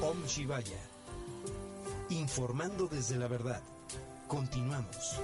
[0.00, 0.78] Om Shivaya.
[2.10, 3.62] Informando desde la verdad.
[4.32, 5.20] Continuamos.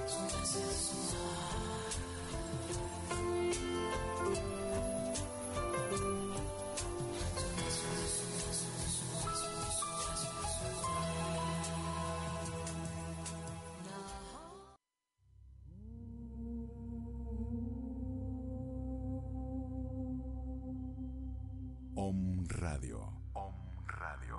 [21.95, 22.99] Om Radio.
[23.33, 23.55] Om
[23.87, 24.37] Radio.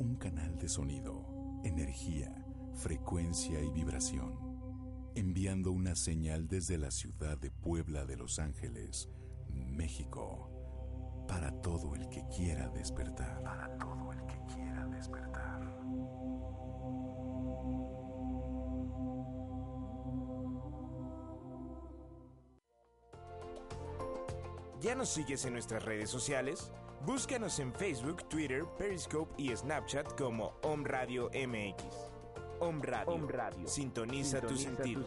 [0.00, 2.34] Un canal de sonido, energía,
[2.80, 4.32] frecuencia y vibración.
[5.14, 9.10] Enviando una señal desde la ciudad de Puebla de Los Ángeles,
[9.50, 10.50] México.
[11.28, 13.42] Para todo el que quiera despertar.
[13.42, 15.60] Para todo el que quiera despertar.
[24.80, 26.72] ¿Ya nos sigues en nuestras redes sociales?
[27.04, 32.09] Búscanos en Facebook, Twitter, Periscope y Snapchat como Om Radio MX.
[32.60, 33.66] Om Radio.
[33.66, 35.02] Sintoniza, tu sentido.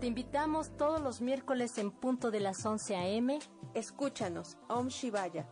[0.00, 3.38] Te invitamos todos los miércoles en punto de las 11 a.m.
[3.74, 5.46] Escúchanos, Om Shivaya,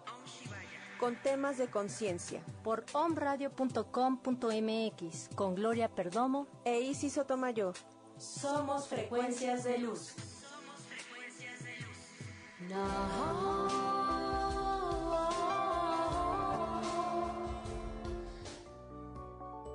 [0.98, 6.48] con temas de conciencia, por omradio.com.mx con Gloria Perdomo.
[6.64, 7.74] e Isis Sotomayor.
[8.18, 10.14] Somos frecuencias de luz.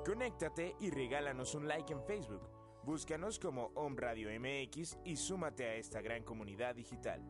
[0.04, 2.48] Conéctate y regálanos un like en Facebook.
[2.84, 7.20] Búscanos como Om Radio MX y súmate a esta gran comunidad digital.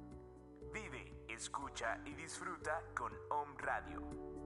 [0.72, 4.45] Vive, escucha y disfruta con Om Radio.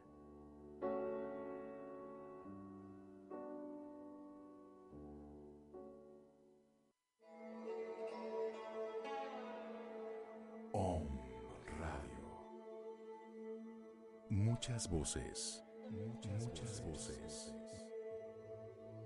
[14.61, 17.51] Muchas voces, muchas, voces.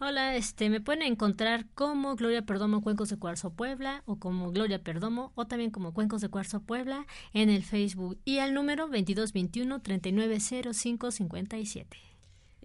[0.04, 4.82] Hola, este, me pueden encontrar como Gloria Perdomo Cuencos de Cuarzo Puebla o como Gloria
[4.82, 9.80] Perdomo o también como Cuencos de Cuarzo Puebla en el Facebook y al número 2221
[9.80, 11.98] 390557.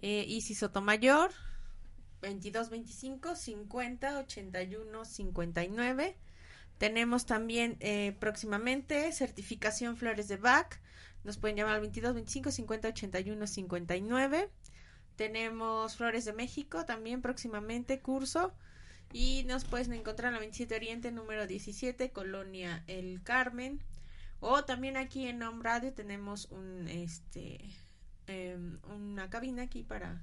[0.01, 1.29] Eh, Isis Sotomayor,
[2.23, 6.15] 2225 50 81 59.
[6.79, 10.79] Tenemos también eh, próximamente certificación Flores de Bach.
[11.23, 14.49] Nos pueden llamar al 2225 50 81 59.
[15.17, 18.53] Tenemos Flores de México también próximamente curso.
[19.13, 23.81] Y nos pueden encontrar en la 27 Oriente, número 17, Colonia El Carmen.
[24.39, 27.57] O también aquí en Home Radio tenemos un este
[28.27, 30.21] em, una cabina aquí para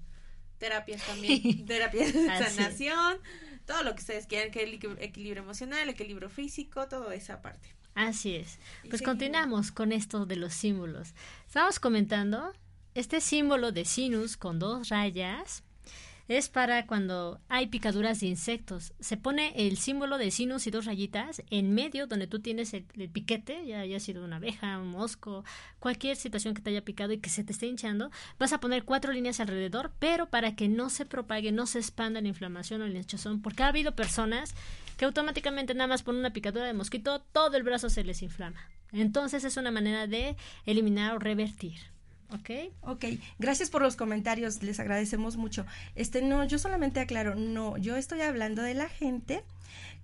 [0.58, 3.18] terapias también, terapias de sanación,
[3.66, 7.74] todo lo que ustedes quieran, que el equil- equilibrio emocional, equilibrio físico, toda esa parte.
[7.94, 8.58] Así es.
[8.88, 11.14] Pues continuamos con esto de los símbolos.
[11.46, 12.52] Estábamos comentando,
[12.94, 15.64] este símbolo de sinus con dos rayas
[16.28, 18.94] es para cuando hay picaduras de insectos.
[18.98, 22.84] Se pone el símbolo de sinus y dos rayitas en medio donde tú tienes el,
[22.84, 25.44] piquete, ya haya sido una abeja, un mosco,
[25.80, 28.10] cualquier situación que te haya picado y que se te esté hinchando.
[28.38, 32.22] Vas a poner cuatro líneas alrededor, pero para que no se propague, no se expanda
[32.22, 34.54] la inflamación o el hinchazón, porque ha habido personas
[34.96, 38.60] que automáticamente nada más por una picadura de mosquito todo el brazo se les inflama.
[38.92, 41.93] Entonces es una manera de eliminar o revertir.
[42.30, 42.50] ¿Ok?
[42.82, 43.04] Ok,
[43.38, 45.66] gracias por los comentarios, les agradecemos mucho.
[45.94, 49.44] Este, no, yo solamente aclaro, no, yo estoy hablando de la gente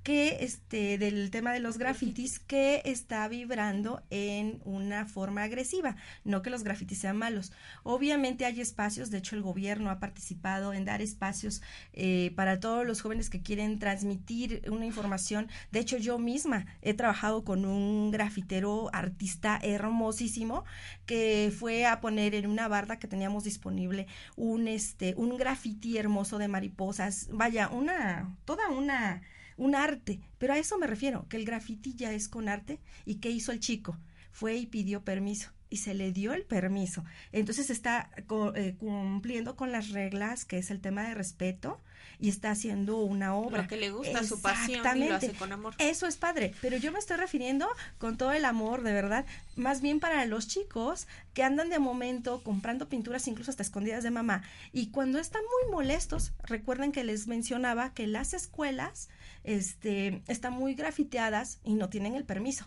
[0.03, 6.43] que, este, del tema de los grafitis que está vibrando en una forma agresiva, no
[6.43, 7.53] que los grafitis sean malos.
[7.83, 12.87] Obviamente hay espacios, de hecho el gobierno ha participado en dar espacios eh, para todos
[12.87, 15.49] los jóvenes que quieren transmitir una información.
[15.71, 20.65] De hecho yo misma he trabajado con un grafitero artista hermosísimo
[21.07, 26.39] que fue a poner en una barda que teníamos disponible un este un graffiti hermoso
[26.39, 29.23] de mariposas, vaya, una toda una
[29.61, 33.17] un arte, pero a eso me refiero, que el graffiti ya es con arte y
[33.17, 33.97] qué hizo el chico?
[34.33, 37.05] Fue y pidió permiso y se le dio el permiso.
[37.31, 41.79] Entonces está co- eh, cumpliendo con las reglas, que es el tema de respeto,
[42.19, 43.63] y está haciendo una obra.
[43.63, 45.75] Lo que le gusta, su pasión y lo hace con amor.
[45.79, 47.67] Eso es padre, pero yo me estoy refiriendo
[47.99, 49.25] con todo el amor, de verdad,
[49.57, 54.11] más bien para los chicos que andan de momento comprando pinturas incluso hasta escondidas de
[54.11, 54.43] mamá
[54.73, 59.09] y cuando están muy molestos, recuerden que les mencionaba que las escuelas
[59.45, 62.67] este están muy grafiteadas y no tienen el permiso.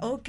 [0.00, 0.28] ¿Ok?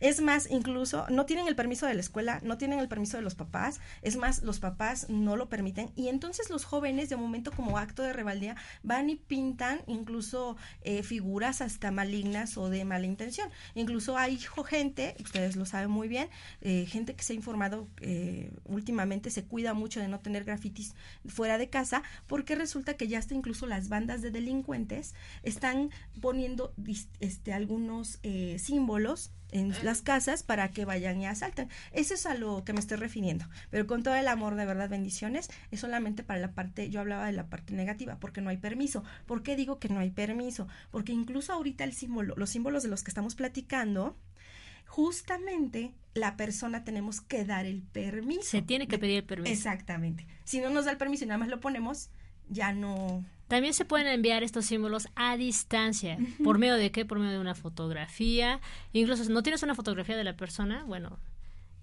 [0.00, 3.22] Es más, incluso no tienen el permiso de la escuela, no tienen el permiso de
[3.22, 7.52] los papás, es más, los papás no lo permiten y entonces los jóvenes de momento
[7.52, 13.06] como acto de rebeldía van y pintan incluso eh, figuras hasta malignas o de mala
[13.06, 13.50] intención.
[13.74, 16.28] Incluso hay gente, ustedes lo saben muy bien,
[16.60, 20.94] eh, gente que se ha informado eh, últimamente se cuida mucho de no tener grafitis
[21.26, 25.11] fuera de casa porque resulta que ya hasta incluso las bandas de delincuentes
[25.42, 25.90] están
[26.20, 26.74] poniendo
[27.20, 31.68] este, algunos eh, símbolos en las casas para que vayan y asalten.
[31.92, 33.44] Eso es a lo que me estoy refiriendo.
[33.70, 37.26] Pero con todo el amor, de verdad, bendiciones, es solamente para la parte, yo hablaba
[37.26, 39.04] de la parte negativa, porque no hay permiso.
[39.26, 40.66] ¿Por qué digo que no hay permiso?
[40.90, 44.16] Porque incluso ahorita el símbolo, los símbolos de los que estamos platicando,
[44.86, 48.42] justamente la persona tenemos que dar el permiso.
[48.42, 49.52] Se tiene que pedir el permiso.
[49.52, 50.26] Exactamente.
[50.44, 52.10] Si no nos da el permiso y nada más lo ponemos,
[52.48, 56.16] ya no también se pueden enviar estos símbolos a distancia.
[56.42, 57.04] ¿Por medio de qué?
[57.04, 58.62] Por medio de una fotografía.
[58.94, 61.18] Incluso si no tienes una fotografía de la persona, bueno,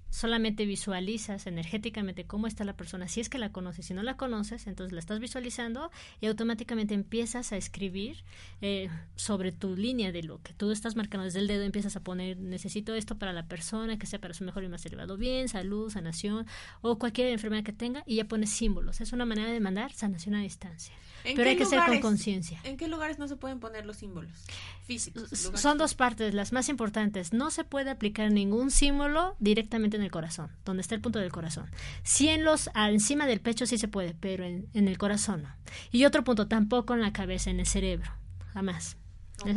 [0.10, 4.18] solamente visualizas energéticamente cómo está la persona, si es que la conoces, si no la
[4.18, 5.92] conoces, entonces la estás visualizando
[6.22, 8.24] y automáticamente empiezas a escribir
[8.62, 12.00] eh, sobre tu línea de lo que tú estás marcando desde el dedo, empiezas a
[12.00, 15.48] poner, necesito esto para la persona, que sea para su mejor y más elevado bien,
[15.48, 16.48] salud, sanación
[16.82, 19.02] o cualquier enfermedad que tenga y ya pones símbolos.
[19.02, 20.96] Es una manera de mandar sanación a distancia.
[21.24, 22.60] Pero hay que ser con conciencia.
[22.64, 24.46] ¿En qué lugares no se pueden poner los símbolos
[24.86, 25.30] físicos?
[25.56, 27.34] Son dos partes, las más importantes.
[27.34, 31.32] No se puede aplicar ningún símbolo directamente en el corazón, donde está el punto del
[31.32, 31.70] corazón.
[32.04, 35.50] Sí en los, encima del pecho sí se puede, pero en, el corazón no.
[35.92, 38.12] Y otro punto, tampoco en la cabeza, en el cerebro.
[38.54, 38.98] Jamás.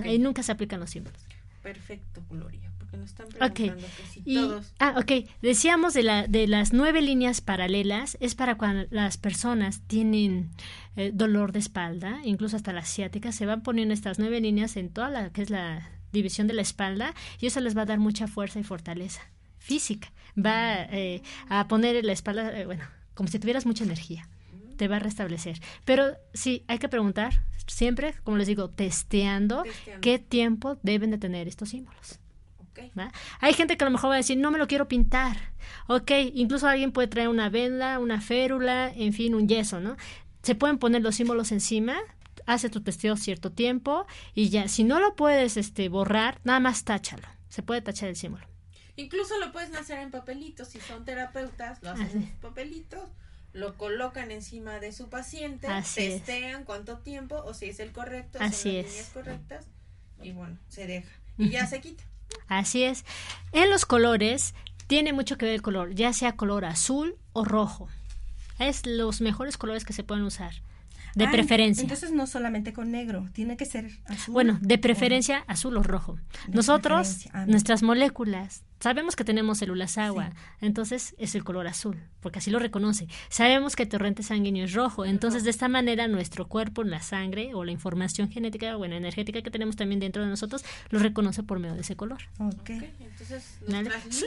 [0.05, 1.21] Ahí nunca se aplican los símbolos.
[1.63, 2.72] Perfecto, Gloria.
[2.93, 4.75] Porque nos están preguntando que todos...
[4.79, 5.27] Ah, ok.
[5.41, 10.51] Decíamos de, la, de las nueve líneas paralelas, es para cuando las personas tienen
[10.97, 14.91] eh, dolor de espalda, incluso hasta la asiática, se van poniendo estas nueve líneas en
[14.91, 17.99] toda la que es la división de la espalda y eso les va a dar
[17.99, 19.23] mucha fuerza y fortaleza
[19.57, 20.13] física.
[20.37, 22.85] Va eh, a poner la espalda, eh, bueno,
[23.15, 24.29] como si tuvieras mucha energía.
[24.77, 25.61] Te va a restablecer.
[25.87, 29.63] Pero sí, hay que preguntar siempre, como les digo, testeando,
[30.03, 32.19] qué tiempo deben de tener estos símbolos.
[33.41, 35.37] Hay gente que a lo mejor va a decir, no me lo quiero pintar.
[35.89, 39.97] Ok, incluso alguien puede traer una venda, una férula, en fin, un yeso, ¿no?
[40.43, 41.97] Se pueden poner los símbolos encima,
[42.47, 46.85] hace tu testeo cierto tiempo y ya, si no lo puedes este, borrar, nada más
[46.85, 47.27] táchalo.
[47.49, 48.47] Se puede tachar el símbolo.
[48.97, 53.09] Incluso lo puedes hacer en papelitos, si son terapeutas, lo hacen en papelitos,
[53.53, 58.71] lo colocan encima de su paciente, testean cuánto tiempo o si es el correcto, Así
[58.71, 59.67] son las líneas correctas
[60.23, 62.05] y bueno, se deja y ya se quita.
[62.49, 63.05] Así es.
[63.53, 64.55] En los colores
[64.87, 67.89] tiene mucho que ver el color, ya sea color azul o rojo.
[68.59, 70.53] Es los mejores colores que se pueden usar.
[71.15, 71.83] De preferencia.
[71.83, 74.33] Entonces no solamente con negro, tiene que ser azul.
[74.33, 76.19] Bueno, de preferencia azul o rojo.
[76.49, 82.41] Nosotros, ah, nuestras moléculas Sabemos que tenemos células agua, entonces es el color azul, porque
[82.41, 83.07] así lo reconoce.
[83.29, 87.55] Sabemos que el torrente sanguíneo es rojo, entonces de esta manera nuestro cuerpo, la sangre
[87.55, 91.61] o la información genética, bueno, energética que tenemos también dentro de nosotros, lo reconoce por
[91.61, 92.23] medio de ese color.
[92.41, 92.93] Okay.
[92.99, 93.61] Entonces,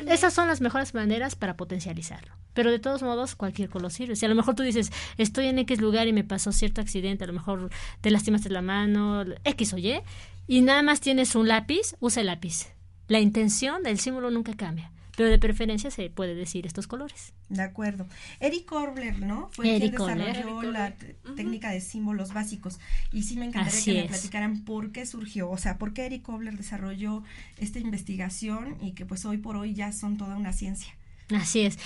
[0.07, 2.31] Esas son las mejores maneras para potencializarlo.
[2.53, 4.15] Pero de todos modos, cualquier color sirve.
[4.15, 7.25] Si a lo mejor tú dices, estoy en X lugar y me pasó cierto accidente,
[7.25, 9.99] a lo mejor te lastimaste la mano, X o Y,
[10.47, 12.74] y nada más tienes un lápiz, usa el lápiz
[13.07, 17.33] la intención del símbolo nunca cambia, pero de preferencia se puede decir estos colores.
[17.49, 18.07] De acuerdo.
[18.39, 19.49] Eric Korbler, ¿no?
[19.51, 20.93] Fue quien desarrolló la
[21.35, 22.79] técnica de símbolos básicos.
[23.11, 26.23] Y sí me encantaría que me platicaran por qué surgió, o sea, por qué Eric
[26.23, 27.23] Korbler desarrolló
[27.57, 30.93] esta investigación y que pues hoy por hoy ya son toda una ciencia.
[31.33, 31.77] Así es.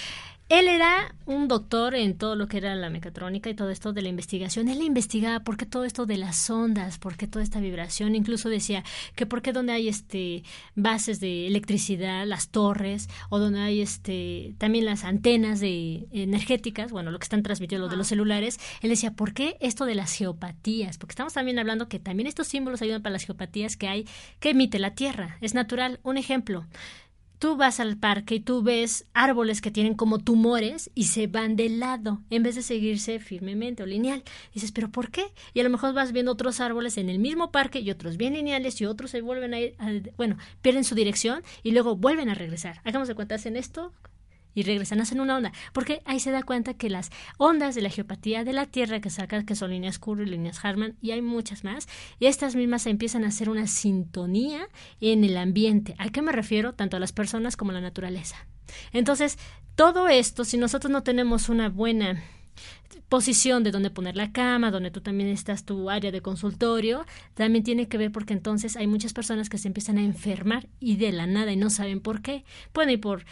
[0.49, 4.01] Él era un doctor en todo lo que era la mecatrónica y todo esto de
[4.01, 4.67] la investigación.
[4.67, 8.15] Él investigaba por qué todo esto de las ondas, por qué toda esta vibración.
[8.15, 8.83] Incluso decía
[9.13, 10.41] que por qué donde hay este
[10.73, 17.11] bases de electricidad, las torres, o donde hay este también las antenas de energéticas, bueno,
[17.11, 20.13] lo que están transmitiendo lo de los celulares, él decía, ¿por qué esto de las
[20.13, 20.97] geopatías?
[20.97, 24.07] Porque estamos también hablando que también estos símbolos ayudan para las geopatías que hay,
[24.39, 25.37] que emite la Tierra.
[25.41, 25.99] Es natural.
[26.01, 26.65] Un ejemplo
[27.39, 31.55] tú vas al parque y tú ves árboles que tienen como tumores y se van
[31.55, 34.23] de lado en vez de seguirse firmemente o lineal.
[34.53, 35.23] dices, ¿pero por qué?
[35.53, 38.33] Y a lo mejor vas viendo otros árboles en el mismo parque y otros bien
[38.33, 39.75] lineales y otros se vuelven a ir,
[40.17, 42.81] bueno, pierden su dirección y luego vuelven a regresar.
[42.83, 43.93] Hagamos de cuenta, hacen esto
[44.53, 47.89] y regresan, hacen una onda, porque ahí se da cuenta que las ondas de la
[47.89, 51.63] geopatía de la Tierra que saca, que son líneas Curry, líneas Harman, y hay muchas
[51.63, 51.87] más,
[52.19, 54.67] y estas mismas empiezan a hacer una sintonía
[55.01, 55.95] en el ambiente.
[55.97, 56.73] ¿A qué me refiero?
[56.73, 58.47] Tanto a las personas como a la naturaleza.
[58.91, 59.37] Entonces,
[59.75, 62.21] todo esto, si nosotros no tenemos una buena
[63.07, 67.63] posición de donde poner la cama, donde tú también estás tu área de consultorio, también
[67.63, 71.11] tiene que ver porque entonces hay muchas personas que se empiezan a enfermar y de
[71.11, 72.43] la nada y no saben por qué.
[72.71, 73.25] Pueden ir por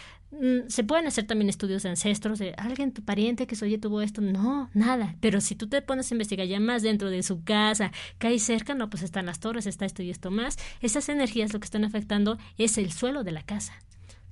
[0.67, 4.21] se pueden hacer también estudios de ancestros de alguien, tu pariente que oye tuvo esto,
[4.21, 7.91] no, nada, pero si tú te pones a investigar ya más dentro de su casa,
[8.19, 11.53] que hay cerca, no, pues están las torres, está esto y esto más, esas energías
[11.53, 13.73] lo que están afectando es el suelo de la casa.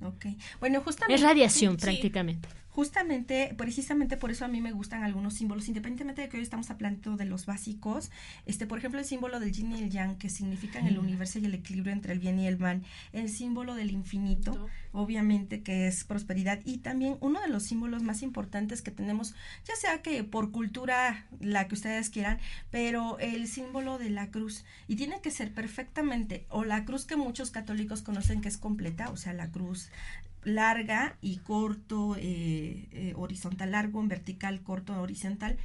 [0.02, 0.26] Ok,
[0.60, 1.14] bueno, justamente...
[1.14, 6.28] Es radiación prácticamente justamente, precisamente por eso a mí me gustan algunos símbolos, independientemente de
[6.28, 8.10] que hoy estamos hablando de los básicos,
[8.44, 11.46] este, por ejemplo, el símbolo del yin y el yang, que significan el universo y
[11.46, 12.82] el equilibrio entre el bien y el mal,
[13.14, 18.20] el símbolo del infinito, obviamente que es prosperidad, y también uno de los símbolos más
[18.20, 23.96] importantes que tenemos, ya sea que por cultura, la que ustedes quieran, pero el símbolo
[23.96, 28.42] de la cruz, y tiene que ser perfectamente, o la cruz que muchos católicos conocen
[28.42, 29.88] que es completa, o sea, la cruz
[30.46, 35.58] larga y corto, eh, eh, horizontal largo, en vertical corto, horizontal,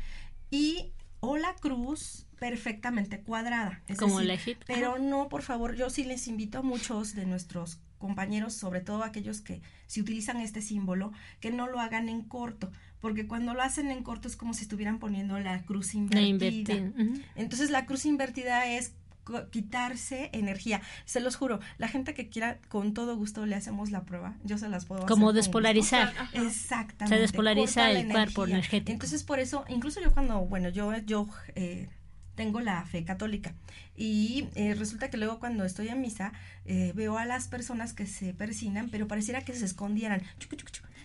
[0.49, 3.83] y o la cruz perfectamente cuadrada.
[3.87, 7.79] Es Como decir, Pero no, por favor, yo sí les invito a muchos de nuestros
[7.99, 12.71] compañeros, sobre todo aquellos que si utilizan este símbolo, que no lo hagan en corto,
[12.99, 16.91] porque cuando lo hacen en corto es como si estuvieran poniendo la cruz invertida.
[17.35, 18.95] Entonces la cruz invertida es
[19.49, 20.81] quitarse energía.
[21.05, 24.35] Se los juro, la gente que quiera, con todo gusto le hacemos la prueba.
[24.43, 26.13] Yo se las puedo Como despolarizar.
[26.33, 27.15] Exactamente.
[27.15, 28.91] Se despolariza el cuerpo energético.
[28.91, 31.89] Entonces, por eso, incluso yo cuando, bueno, yo, yo eh,
[32.35, 33.53] tengo la fe católica
[33.95, 36.33] y eh, resulta que luego cuando estoy en misa
[36.65, 40.21] eh, veo a las personas que se persinan, pero pareciera que se escondieran.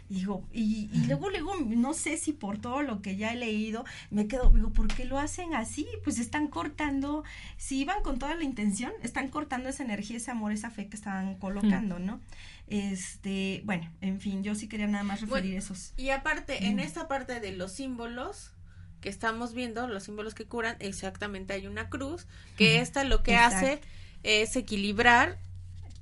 [0.09, 3.85] Digo, y, y, luego, luego, no sé si por todo lo que ya he leído,
[4.11, 5.87] me quedo, digo, ¿por qué lo hacen así?
[6.05, 7.25] Pues están cortando,
[7.57, 10.97] si iban con toda la intención, están cortando esa energía, ese amor, esa fe que
[10.97, 12.21] estaban colocando, ¿no?
[12.69, 15.93] Este, bueno, en fin, yo sí quería nada más referir esos.
[15.97, 18.53] Y aparte, en esta parte de los símbolos,
[19.01, 22.27] que estamos viendo, los símbolos que curan, exactamente hay una cruz,
[22.57, 23.81] que esta lo que hace
[24.23, 25.39] es equilibrar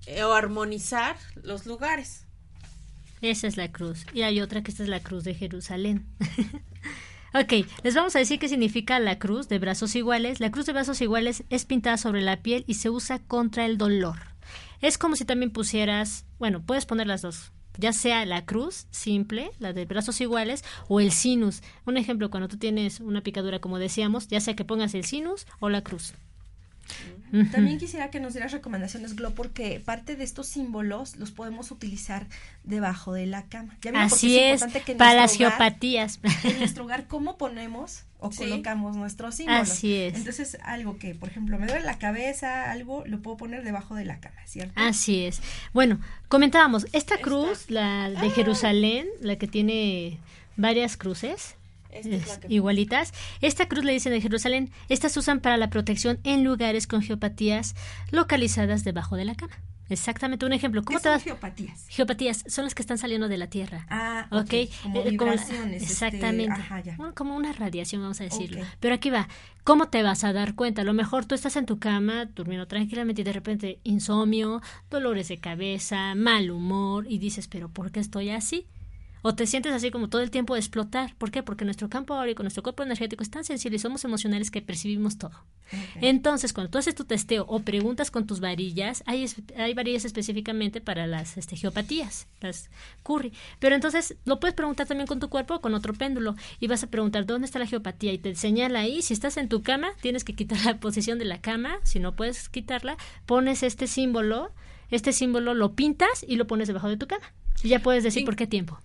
[0.07, 2.24] eh, o armonizar los lugares.
[3.25, 4.05] Esa es la cruz.
[4.13, 6.05] Y hay otra que esta es la cruz de Jerusalén.
[7.33, 10.41] ok, les vamos a decir qué significa la cruz de brazos iguales.
[10.41, 13.79] La cruz de brazos iguales es pintada sobre la piel y se usa contra el
[13.79, 14.19] dolor.
[14.83, 19.53] Es como si también pusieras, bueno, puedes poner las dos, ya sea la cruz simple,
[19.59, 21.63] la de brazos iguales, o el sinus.
[21.87, 25.47] Un ejemplo, cuando tú tienes una picadura, como decíamos, ya sea que pongas el sinus
[25.61, 26.13] o la cruz.
[27.51, 32.29] También quisiera que nos dieras recomendaciones, Glo, porque parte de estos símbolos los podemos utilizar
[32.63, 33.77] debajo de la cama.
[33.95, 34.65] Así es,
[34.97, 36.21] para las geopatías.
[36.45, 39.71] en nuestro hogar, ¿cómo ponemos o colocamos nuestros símbolos?
[39.71, 40.15] Así es.
[40.15, 44.05] Entonces, algo que, por ejemplo, me duele la cabeza, algo, lo puedo poner debajo de
[44.05, 44.73] la cama, ¿cierto?
[44.77, 45.41] Así es.
[45.73, 50.19] Bueno, comentábamos, esta cruz, la de Jerusalén, la que tiene
[50.57, 51.57] varias cruces,
[52.49, 53.13] igualitas.
[53.41, 54.71] Esta cruz le dicen de Jerusalén.
[54.89, 57.75] Estas usan para la protección en lugares con geopatías
[58.11, 59.57] localizadas debajo de la cama.
[59.89, 60.83] Exactamente, un ejemplo.
[60.83, 61.87] ¿Cómo ¿Qué son geopatías?
[61.89, 63.87] Geopatías son las que están saliendo de la Tierra.
[63.91, 64.43] Ah, ok.
[64.43, 64.71] okay.
[64.83, 66.55] Como eh, vibraciones, este, exactamente.
[67.15, 68.65] como una radiación, vamos a decirlo.
[68.81, 69.29] Pero aquí va.
[69.63, 70.83] ¿Cómo te vas a dar cuenta?
[70.83, 75.29] A lo mejor tú estás en tu cama, durmiendo tranquilamente y de repente insomnio, dolores
[75.29, 78.67] de cabeza, mal humor y dices, pero ¿por qué estoy así?
[79.27, 81.15] O te sientes así como todo el tiempo de explotar.
[81.17, 81.43] ¿Por qué?
[81.43, 85.17] Porque nuestro campo áurico, nuestro cuerpo energético es tan sensible y somos emocionales que percibimos
[85.17, 85.33] todo.
[86.03, 89.25] Entonces, cuando tú haces tu testeo o preguntas con tus varillas, hay,
[89.57, 92.69] hay varillas específicamente para las este, geopatías, las
[93.03, 93.33] curry.
[93.61, 96.85] Pero entonces lo puedes preguntar también con tu cuerpo o con otro péndulo y vas
[96.85, 99.01] a preguntar dónde está la geopatía y te señala ahí.
[99.01, 101.79] Si estás en tu cama, tienes que quitar la posición de la cama.
[101.83, 104.53] Si no puedes quitarla, pones este símbolo.
[104.91, 107.25] Este símbolo lo pintas y lo pones debajo de tu cama.
[107.63, 108.79] Y ya puedes decir por qué tiempo.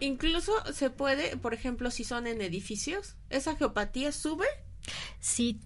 [0.00, 4.46] Incluso se puede, por ejemplo, si son en edificios, esa geopatía sube.
[5.20, 5.60] Sí,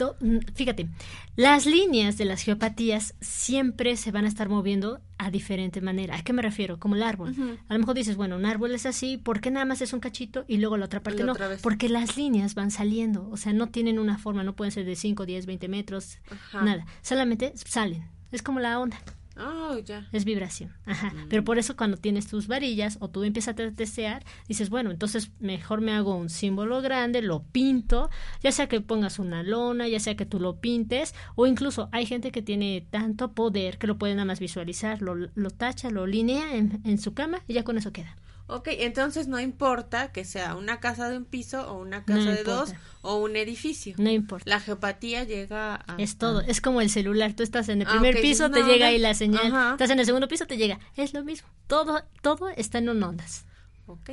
[0.55, 0.89] fíjate,
[1.37, 6.17] las líneas de las geopatías siempre se van a estar moviendo a diferente manera.
[6.17, 6.81] ¿A qué me refiero?
[6.81, 7.35] Como el árbol.
[7.69, 10.01] A lo mejor dices, bueno, un árbol es así, ¿por qué nada más es un
[10.01, 11.35] cachito y luego la otra parte no?
[11.63, 14.97] Porque las líneas van saliendo, o sea, no tienen una forma, no pueden ser de
[14.97, 16.19] 5, 10, 20 metros,
[16.53, 18.09] nada, solamente salen.
[18.33, 19.01] Es como la onda.
[19.37, 20.09] Oh, ya.
[20.13, 20.73] Es vibración.
[20.87, 21.11] Ajá.
[21.11, 21.29] Mm.
[21.29, 25.33] Pero por eso cuando tienes tus varillas o tú empiezas a desear, dices, bueno, entonces
[25.41, 28.11] mejor me hago un símbolo grande, lo pinto,
[28.43, 32.07] ya sea que pongas una lona, ya sea que tú lo pintes, o incluso hay
[32.07, 36.07] gente que tiene tanto poder que lo puede nada más visualizar, lo, lo tacha, lo
[36.07, 38.17] linea en, en su cama y ya con eso queda.
[38.47, 42.45] Ok, entonces no importa que sea una casa de un piso o una casa de
[42.45, 43.95] dos o un edificio.
[43.97, 44.49] No importa.
[44.49, 45.97] La geopatía llega a...
[45.97, 47.33] Es todo, es como el celular.
[47.33, 49.47] Tú estás en el ah, primer piso, te llega ahí la señal.
[49.73, 50.79] Estás en el segundo piso, te llega.
[50.95, 51.49] Es lo mismo.
[51.67, 53.47] Todo, todo está en ondas.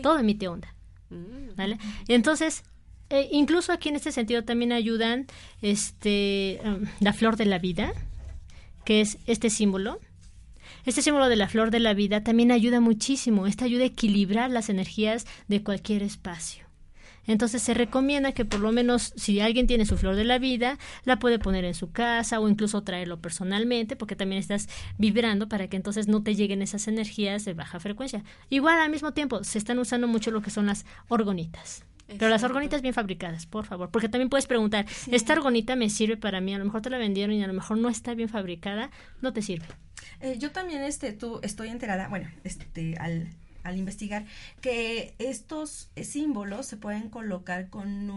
[0.01, 0.73] Todo emite onda.
[1.09, 1.55] Mm.
[1.57, 1.77] ¿Vale?
[2.07, 2.63] Entonces,
[3.09, 5.27] eh, incluso aquí en este sentido también ayudan
[5.61, 7.91] este, um, la flor de la vida,
[8.86, 9.99] que es este símbolo
[10.86, 13.47] este símbolo de la flor de la vida también ayuda muchísimo.
[13.47, 16.65] Esta ayuda a equilibrar las energías de cualquier espacio.
[17.27, 20.77] Entonces se recomienda que por lo menos si alguien tiene su flor de la vida,
[21.05, 24.67] la puede poner en su casa o incluso traerlo personalmente, porque también estás
[24.97, 28.23] vibrando para que entonces no te lleguen esas energías de baja frecuencia.
[28.49, 31.86] Igual al mismo tiempo se están usando mucho lo que son las orgonitas.
[32.17, 33.89] Pero las orgonitas bien fabricadas, por favor.
[33.89, 36.53] Porque también puedes preguntar, ¿esta orgonita me sirve para mí?
[36.53, 39.32] A lo mejor te la vendieron y a lo mejor no está bien fabricada, no
[39.32, 39.67] te sirve.
[40.22, 43.28] Eh, yo también este, tú, estoy enterada, bueno, este, al,
[43.63, 44.26] al investigar,
[44.61, 48.09] que estos símbolos se pueden colocar con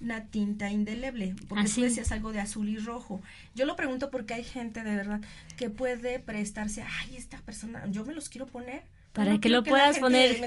[0.00, 3.20] una tinta indeleble, porque tú decías algo de azul y rojo.
[3.54, 5.20] Yo lo pregunto porque hay gente de verdad
[5.56, 8.82] que puede prestarse, ay, esta persona, yo me los quiero poner
[9.12, 10.38] para que lo puedas poner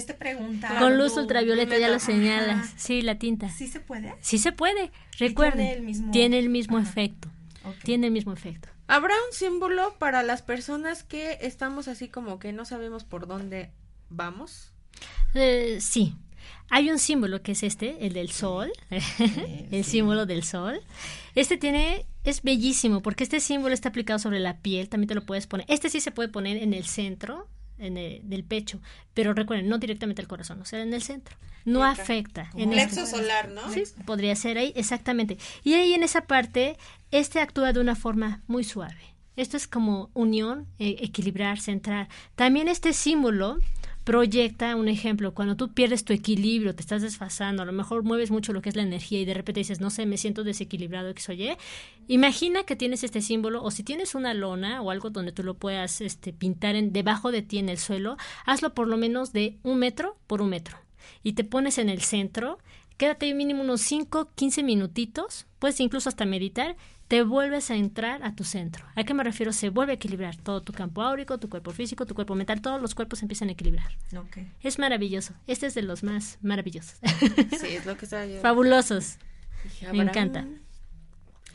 [0.80, 2.74] con luz ultravioleta, ya lo señalas.
[2.78, 3.50] Sí, la tinta.
[3.50, 4.14] ¿Sí se puede?
[4.22, 4.92] Sí se puede.
[5.20, 7.30] Recuerden, tiene el mismo, efecto.
[7.84, 8.70] Tiene el mismo efecto.
[8.88, 13.72] ¿Habrá un símbolo para las personas que estamos así como que no sabemos por dónde
[14.10, 14.74] vamos?
[15.34, 16.16] Eh, sí.
[16.70, 18.72] Hay un símbolo que es este, el del sol,
[19.72, 20.82] el símbolo del sol.
[21.36, 25.26] Este tiene, es bellísimo porque este símbolo está aplicado sobre la piel, también te lo
[25.26, 25.66] puedes poner.
[25.70, 27.48] Este sí se puede poner en el centro,
[27.78, 28.80] en el, del pecho,
[29.14, 31.36] pero recuerden, no directamente al corazón, o sea, en el centro.
[31.66, 32.50] No afecta.
[32.56, 33.72] En el plexo solar, ¿no?
[33.72, 35.38] Sí, podría ser ahí, exactamente.
[35.64, 36.78] Y ahí en esa parte,
[37.12, 39.16] este actúa de una forma muy suave.
[39.36, 42.10] Esto es como unión, eh, equilibrar, centrar.
[42.36, 43.60] También este símbolo
[44.04, 48.32] proyecta un ejemplo, cuando tú pierdes tu equilibrio, te estás desfasando, a lo mejor mueves
[48.32, 51.10] mucho lo que es la energía y de repente dices, no sé, me siento desequilibrado,
[51.10, 51.56] X o Y,
[52.08, 55.54] imagina que tienes este símbolo o si tienes una lona o algo donde tú lo
[55.54, 59.60] puedas este, pintar en, debajo de ti en el suelo, hazlo por lo menos de
[59.64, 60.81] un metro por un metro
[61.24, 62.60] y te pones en el centro,
[62.98, 66.76] quédate mínimo unos 5, 15 minutitos, puedes incluso hasta meditar
[67.12, 68.86] te vuelves a entrar a tu centro.
[68.96, 69.52] ¿A qué me refiero?
[69.52, 72.82] Se vuelve a equilibrar todo tu campo áurico, tu cuerpo físico, tu cuerpo mental, todos
[72.82, 73.92] los cuerpos empiezan a equilibrar.
[74.62, 75.34] Es maravilloso.
[75.46, 77.00] Este es de los más maravillosos.
[77.60, 78.40] Sí, es lo que yo.
[78.42, 79.18] Fabulosos.
[79.92, 80.48] Me encanta.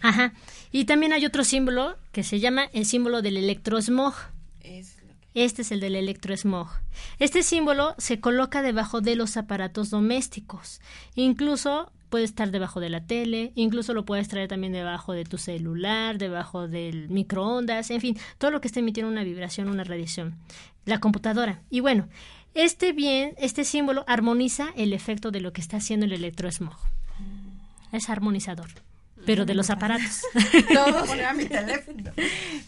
[0.03, 0.35] Ajá.
[0.73, 4.13] Y también hay otro símbolo que se llama el símbolo del electrosmog.
[5.37, 6.67] Este es el del electrosmog.
[7.19, 10.81] Este símbolo se coloca debajo de los aparatos domésticos.
[11.15, 15.37] Incluso puede estar debajo de la tele, incluso lo puedes traer también debajo de tu
[15.37, 20.39] celular, debajo del microondas, en fin, todo lo que esté emitiendo una vibración, una radiación.
[20.87, 21.61] La computadora.
[21.69, 22.09] Y bueno,
[22.55, 26.79] este bien, este símbolo armoniza el efecto de lo que está haciendo el electrosmog.
[27.93, 28.71] Es armonizador
[29.25, 30.23] pero de los aparatos.
[30.73, 32.13] Todo a mi teléfono.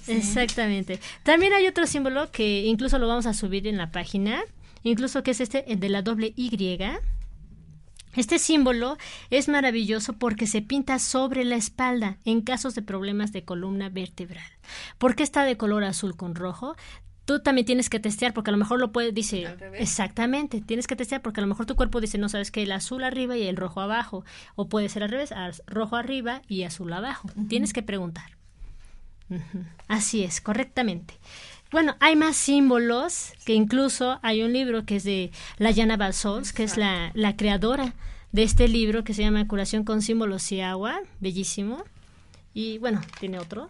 [0.07, 1.01] Exactamente.
[1.23, 4.43] También hay otro símbolo que incluso lo vamos a subir en la página,
[4.83, 6.49] incluso que es este el de la doble Y,
[8.17, 8.97] este símbolo
[9.31, 14.51] es maravilloso porque se pinta sobre la espalda en casos de problemas de columna vertebral.
[14.99, 16.75] ¿Por qué está de color azul con rojo?
[17.29, 20.97] Tú también tienes que testear porque a lo mejor lo puede, dice, exactamente, tienes que
[20.97, 23.43] testear porque a lo mejor tu cuerpo dice, no sabes que el azul arriba y
[23.43, 24.24] el rojo abajo,
[24.55, 25.35] o puede ser al revés,
[25.66, 27.29] rojo arriba y azul abajo.
[27.51, 28.39] Tienes que preguntar.
[29.89, 31.18] Así es, correctamente.
[31.70, 36.55] Bueno, hay más símbolos, que incluso hay un libro que es de la Jana Balsols,
[36.55, 37.93] que es la, la creadora
[38.33, 41.85] de este libro que se llama Curación con símbolos y agua, bellísimo.
[42.55, 43.68] Y bueno, tiene otro.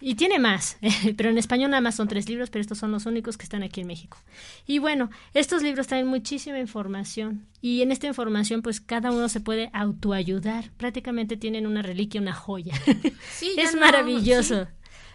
[0.00, 0.78] Y tiene más,
[1.16, 3.62] pero en español nada más son tres libros, pero estos son los únicos que están
[3.62, 4.18] aquí en México.
[4.66, 9.40] Y bueno, estos libros traen muchísima información y en esta información pues cada uno se
[9.40, 10.70] puede autoayudar.
[10.76, 12.74] Prácticamente tienen una reliquia, una joya.
[13.30, 14.66] Sí, es maravilloso.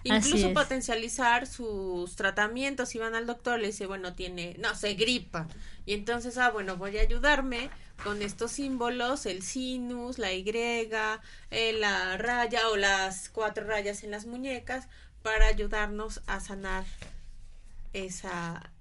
[0.04, 2.90] Incluso potencializar sus tratamientos.
[2.90, 5.48] Si van al doctor, le dice, bueno, tiene, no sé, gripa.
[5.86, 7.70] Y entonces, ah, bueno, voy a ayudarme
[8.04, 14.12] con estos símbolos, el sinus, la Y, eh, la raya o las cuatro rayas en
[14.12, 14.88] las muñecas,
[15.22, 16.84] para ayudarnos a sanar
[17.94, 18.73] esa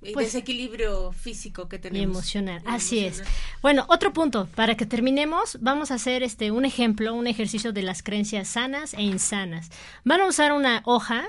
[0.00, 2.06] pues, desequilibrio físico que tenemos.
[2.06, 3.22] Y emocional, así es.
[3.62, 7.82] Bueno, otro punto, para que terminemos, vamos a hacer este un ejemplo, un ejercicio de
[7.82, 9.70] las creencias sanas e insanas.
[10.04, 11.24] Van a usar una hoja,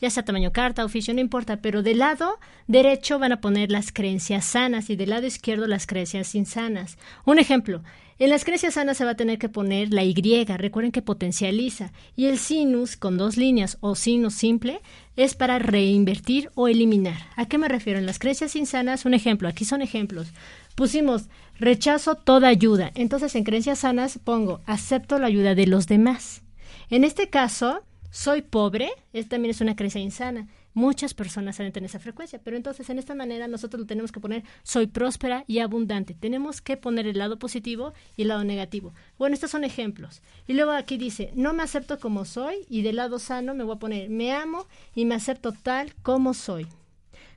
[0.00, 3.92] ya sea tamaño carta, oficio, no importa, pero del lado derecho van a poner las
[3.92, 6.98] creencias sanas y del lado izquierdo las creencias insanas.
[7.24, 7.82] Un ejemplo,
[8.18, 11.92] en las creencias sanas se va a tener que poner la Y, recuerden que potencializa,
[12.16, 14.80] y el sinus con dos líneas o sinus simple
[15.16, 17.18] es para reinvertir o eliminar.
[17.36, 17.98] ¿A qué me refiero?
[17.98, 20.28] En las creencias insanas, un ejemplo, aquí son ejemplos.
[20.74, 22.90] Pusimos rechazo toda ayuda.
[22.94, 26.42] Entonces en creencias sanas pongo acepto la ayuda de los demás.
[26.90, 30.48] En este caso, soy pobre, esta también es una creencia insana.
[30.76, 34.20] Muchas personas salen en esa frecuencia, pero entonces en esta manera nosotros lo tenemos que
[34.20, 36.12] poner soy próspera y abundante.
[36.12, 38.92] Tenemos que poner el lado positivo y el lado negativo.
[39.16, 40.20] Bueno, estos son ejemplos.
[40.46, 43.76] Y luego aquí dice, no me acepto como soy y del lado sano me voy
[43.76, 46.66] a poner me amo y me acepto tal como soy.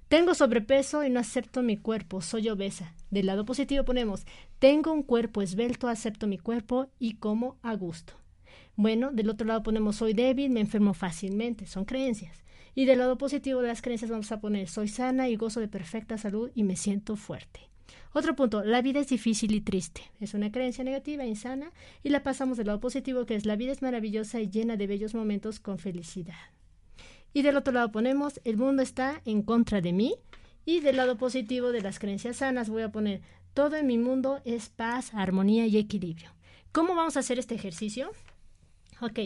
[0.10, 2.94] Tengo sobrepeso y no acepto mi cuerpo, soy obesa.
[3.10, 4.26] Del lado positivo ponemos,
[4.60, 8.16] tengo un cuerpo esbelto, acepto mi cuerpo y como a gusto.
[8.76, 12.44] Bueno, del otro lado ponemos, soy débil, me enfermo fácilmente, son creencias.
[12.80, 15.68] Y del lado positivo de las creencias vamos a poner, soy sana y gozo de
[15.68, 17.60] perfecta salud y me siento fuerte.
[18.14, 20.04] Otro punto, la vida es difícil y triste.
[20.22, 21.74] Es una creencia negativa, insana,
[22.04, 24.88] y la pasamos del lado positivo, que es la vida es maravillosa y llena de
[24.88, 26.38] bellos momentos con felicidad.
[27.34, 30.16] Y del otro lado ponemos, el mundo está en contra de mí.
[30.64, 33.20] Y del lado positivo de las creencias sanas voy a poner,
[33.54, 36.32] todo en mi mundo es paz, armonía y equilibrio.
[36.72, 38.12] ¿Cómo vamos a hacer este ejercicio?
[39.02, 39.20] Ok,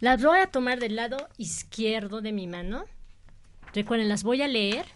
[0.00, 2.84] las voy a tomar del lado izquierdo de mi mano.
[3.74, 4.86] Recuerden, las voy a leer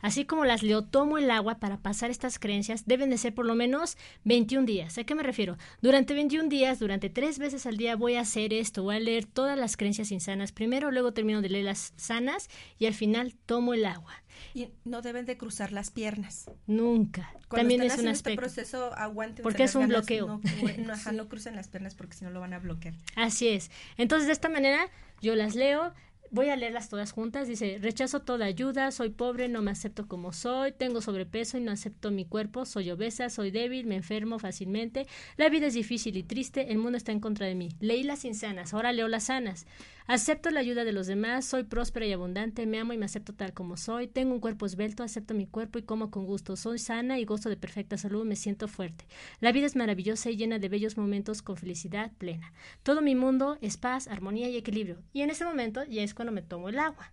[0.00, 3.46] Así como las leo, tomo el agua para pasar estas creencias, deben de ser por
[3.46, 4.96] lo menos 21 días.
[4.98, 5.56] ¿A qué me refiero?
[5.82, 9.26] Durante 21 días, durante tres veces al día voy a hacer esto, voy a leer
[9.26, 12.48] todas las creencias insanas primero, luego termino de leer las sanas
[12.78, 14.12] y al final tomo el agua.
[14.54, 16.48] Y no deben de cruzar las piernas.
[16.68, 17.32] Nunca.
[17.48, 18.40] Cuando También están es un este aspecto.
[18.40, 19.42] proceso, aguanten.
[19.42, 20.26] Porque es un ganas, bloqueo.
[20.28, 20.40] No,
[20.86, 22.94] no, ajá, no crucen las piernas porque si no lo van a bloquear.
[23.16, 23.72] Así es.
[23.96, 24.88] Entonces, de esta manera,
[25.20, 25.92] yo las leo.
[26.30, 27.48] Voy a leerlas todas juntas.
[27.48, 31.72] Dice, rechazo toda ayuda, soy pobre, no me acepto como soy, tengo sobrepeso y no
[31.72, 35.06] acepto mi cuerpo, soy obesa, soy débil, me enfermo fácilmente,
[35.36, 37.70] la vida es difícil y triste, el mundo está en contra de mí.
[37.80, 39.66] Leí las insanas, ahora leo las sanas.
[40.08, 43.34] Acepto la ayuda de los demás, soy próspera y abundante, me amo y me acepto
[43.34, 46.78] tal como soy, tengo un cuerpo esbelto, acepto mi cuerpo y como con gusto, soy
[46.78, 49.04] sana y gozo de perfecta salud, me siento fuerte.
[49.40, 52.54] La vida es maravillosa y llena de bellos momentos con felicidad plena.
[52.82, 55.02] Todo mi mundo es paz, armonía y equilibrio.
[55.12, 57.12] Y en ese momento ya es cuando me tomo el agua.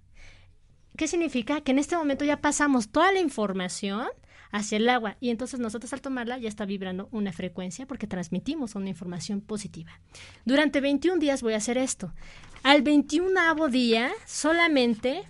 [0.96, 1.60] ¿Qué significa?
[1.60, 4.08] Que en este momento ya pasamos toda la información
[4.52, 8.76] hacia el agua y entonces nosotros al tomarla ya está vibrando una frecuencia porque transmitimos
[8.76, 10.00] una información positiva.
[10.46, 12.14] Durante 21 días voy a hacer esto.
[12.66, 15.22] Al 21 día solamente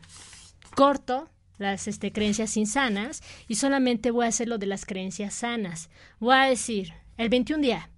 [0.73, 5.89] corto las este, creencias insanas y solamente voy a hacer lo de las creencias sanas.
[6.21, 7.89] Voy a decir, el 21 día,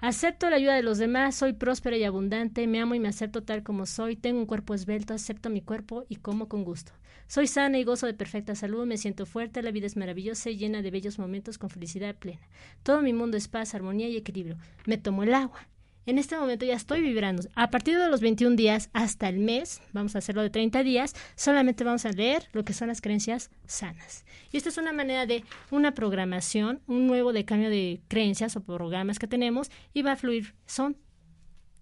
[0.00, 3.42] Acepto la ayuda de los demás, soy próspera y abundante, me amo y me acepto
[3.42, 6.92] tal como soy, tengo un cuerpo esbelto, acepto mi cuerpo y como con gusto.
[7.26, 10.56] Soy sana y gozo de perfecta salud, me siento fuerte, la vida es maravillosa y
[10.56, 12.48] llena de bellos momentos con felicidad plena.
[12.82, 14.56] Todo mi mundo es paz, armonía y equilibrio.
[14.86, 15.68] Me tomo el agua.
[16.06, 17.42] En este momento ya estoy vibrando.
[17.56, 21.14] A partir de los 21 días hasta el mes, vamos a hacerlo de 30 días,
[21.34, 24.24] solamente vamos a leer lo que son las creencias sanas.
[24.52, 28.62] Y esta es una manera de una programación, un nuevo de cambio de creencias o
[28.62, 30.54] programas que tenemos y va a fluir.
[30.66, 30.96] Son,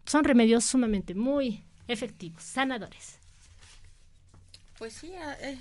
[0.06, 3.18] son remedios sumamente muy efectivos, sanadores.
[4.78, 5.12] Pues sí,
[5.42, 5.58] eh,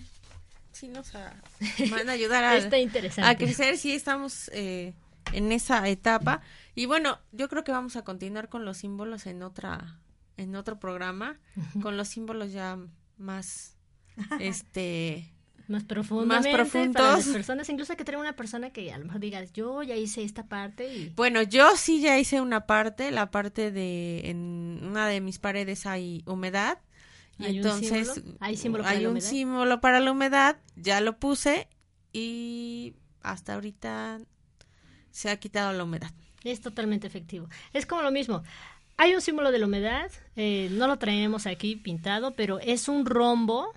[0.72, 1.36] sí nos a-
[1.92, 3.30] van a ayudar a, Está interesante.
[3.30, 4.94] a crecer, sí estamos eh,
[5.32, 6.42] en esa etapa.
[6.76, 10.00] Y bueno, yo creo que vamos a continuar con los símbolos en otra,
[10.38, 11.40] en otro programa,
[11.82, 12.78] con los símbolos ya
[13.18, 13.78] más,
[14.40, 15.32] este,
[15.68, 16.52] Más profundamente.
[16.52, 17.28] más Para las profundos.
[17.34, 20.24] personas, incluso hay que tener una persona que a lo mejor digas, yo ya hice
[20.24, 21.10] esta parte y...
[21.16, 25.86] Bueno, yo sí ya hice una parte, la parte de en una de mis paredes
[25.86, 26.80] hay humedad
[27.40, 28.38] y ¿Hay un entonces símbolo?
[28.42, 29.30] ¿Hay símbolo para hay la un humedad?
[29.30, 31.68] símbolo para la humedad, ya lo puse
[32.12, 34.20] y hasta ahorita
[35.14, 36.12] se ha quitado la humedad.
[36.44, 37.48] Es totalmente efectivo.
[37.72, 38.44] Es como lo mismo.
[38.98, 43.06] Hay un símbolo de la humedad, eh, no lo traemos aquí pintado, pero es un
[43.06, 43.72] rombo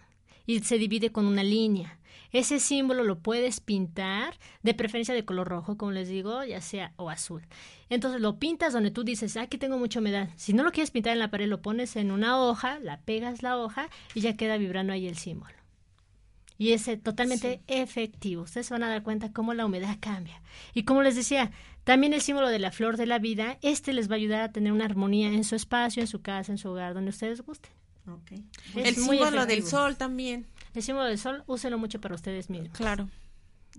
[0.47, 1.99] y se divide con una línea.
[2.33, 6.93] Ese símbolo lo puedes pintar, de preferencia de color rojo, como les digo, ya sea
[6.97, 7.43] o azul.
[7.89, 10.29] Entonces lo pintas donde tú dices, "Ah, aquí tengo mucha humedad.
[10.37, 13.43] Si no lo quieres pintar en la pared, lo pones en una hoja, la pegas
[13.43, 15.56] la hoja y ya queda vibrando ahí el símbolo.
[16.59, 18.43] Y es totalmente efectivo.
[18.43, 20.41] Ustedes se van a dar cuenta cómo la humedad cambia.
[20.73, 21.51] Y como les decía,
[21.85, 24.53] también el símbolo de la flor de la vida, este les va a ayudar a
[24.53, 27.73] tener una armonía en su espacio, en su casa, en su hogar, donde ustedes gusten.
[28.75, 30.47] el Es muy símbolo del sol también.
[30.75, 32.71] El símbolo del sol, úsenlo mucho para ustedes mismos.
[32.77, 33.09] Claro.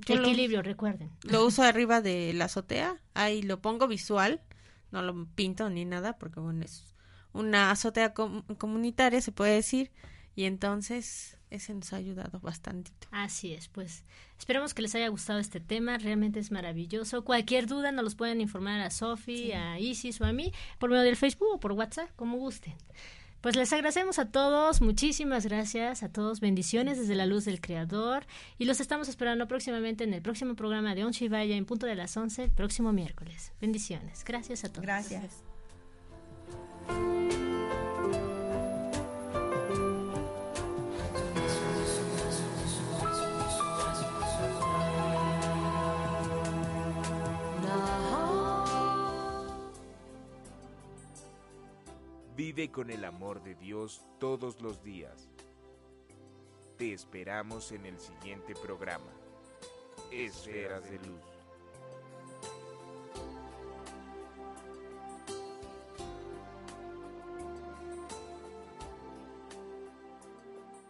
[0.05, 1.09] Yo lo- Equilibrio, recuerden.
[1.23, 4.41] Lo uso arriba de la azotea, ahí lo pongo visual,
[4.91, 6.93] no lo pinto ni nada, porque bueno, es
[7.33, 9.91] una azotea com- comunitaria, se puede decir,
[10.35, 12.91] y entonces ese nos ha ayudado bastante.
[13.11, 14.03] Así es, pues
[14.37, 17.23] esperemos que les haya gustado este tema, realmente es maravilloso.
[17.23, 21.03] Cualquier duda nos los pueden informar a Sofi, a Isis o a mí por medio
[21.03, 22.73] del Facebook o por WhatsApp, como gusten.
[23.41, 28.25] Pues les agradecemos a todos, muchísimas gracias a todos, bendiciones desde la luz del Creador
[28.57, 31.95] y los estamos esperando próximamente en el próximo programa de On Shivaya en punto de
[31.95, 33.53] las 11 el próximo miércoles.
[33.61, 34.81] Bendiciones, gracias a todos.
[34.81, 35.43] Gracias.
[52.37, 55.27] Vive con el amor de Dios todos los días.
[56.77, 59.11] Te esperamos en el siguiente programa.
[60.11, 61.19] Esferas de Luz.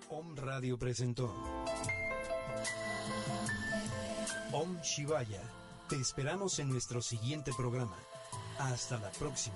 [0.09, 1.33] Om Radio presentó
[4.51, 5.41] Om Shivaya.
[5.87, 7.95] Te esperamos en nuestro siguiente programa.
[8.59, 9.55] Hasta la próxima.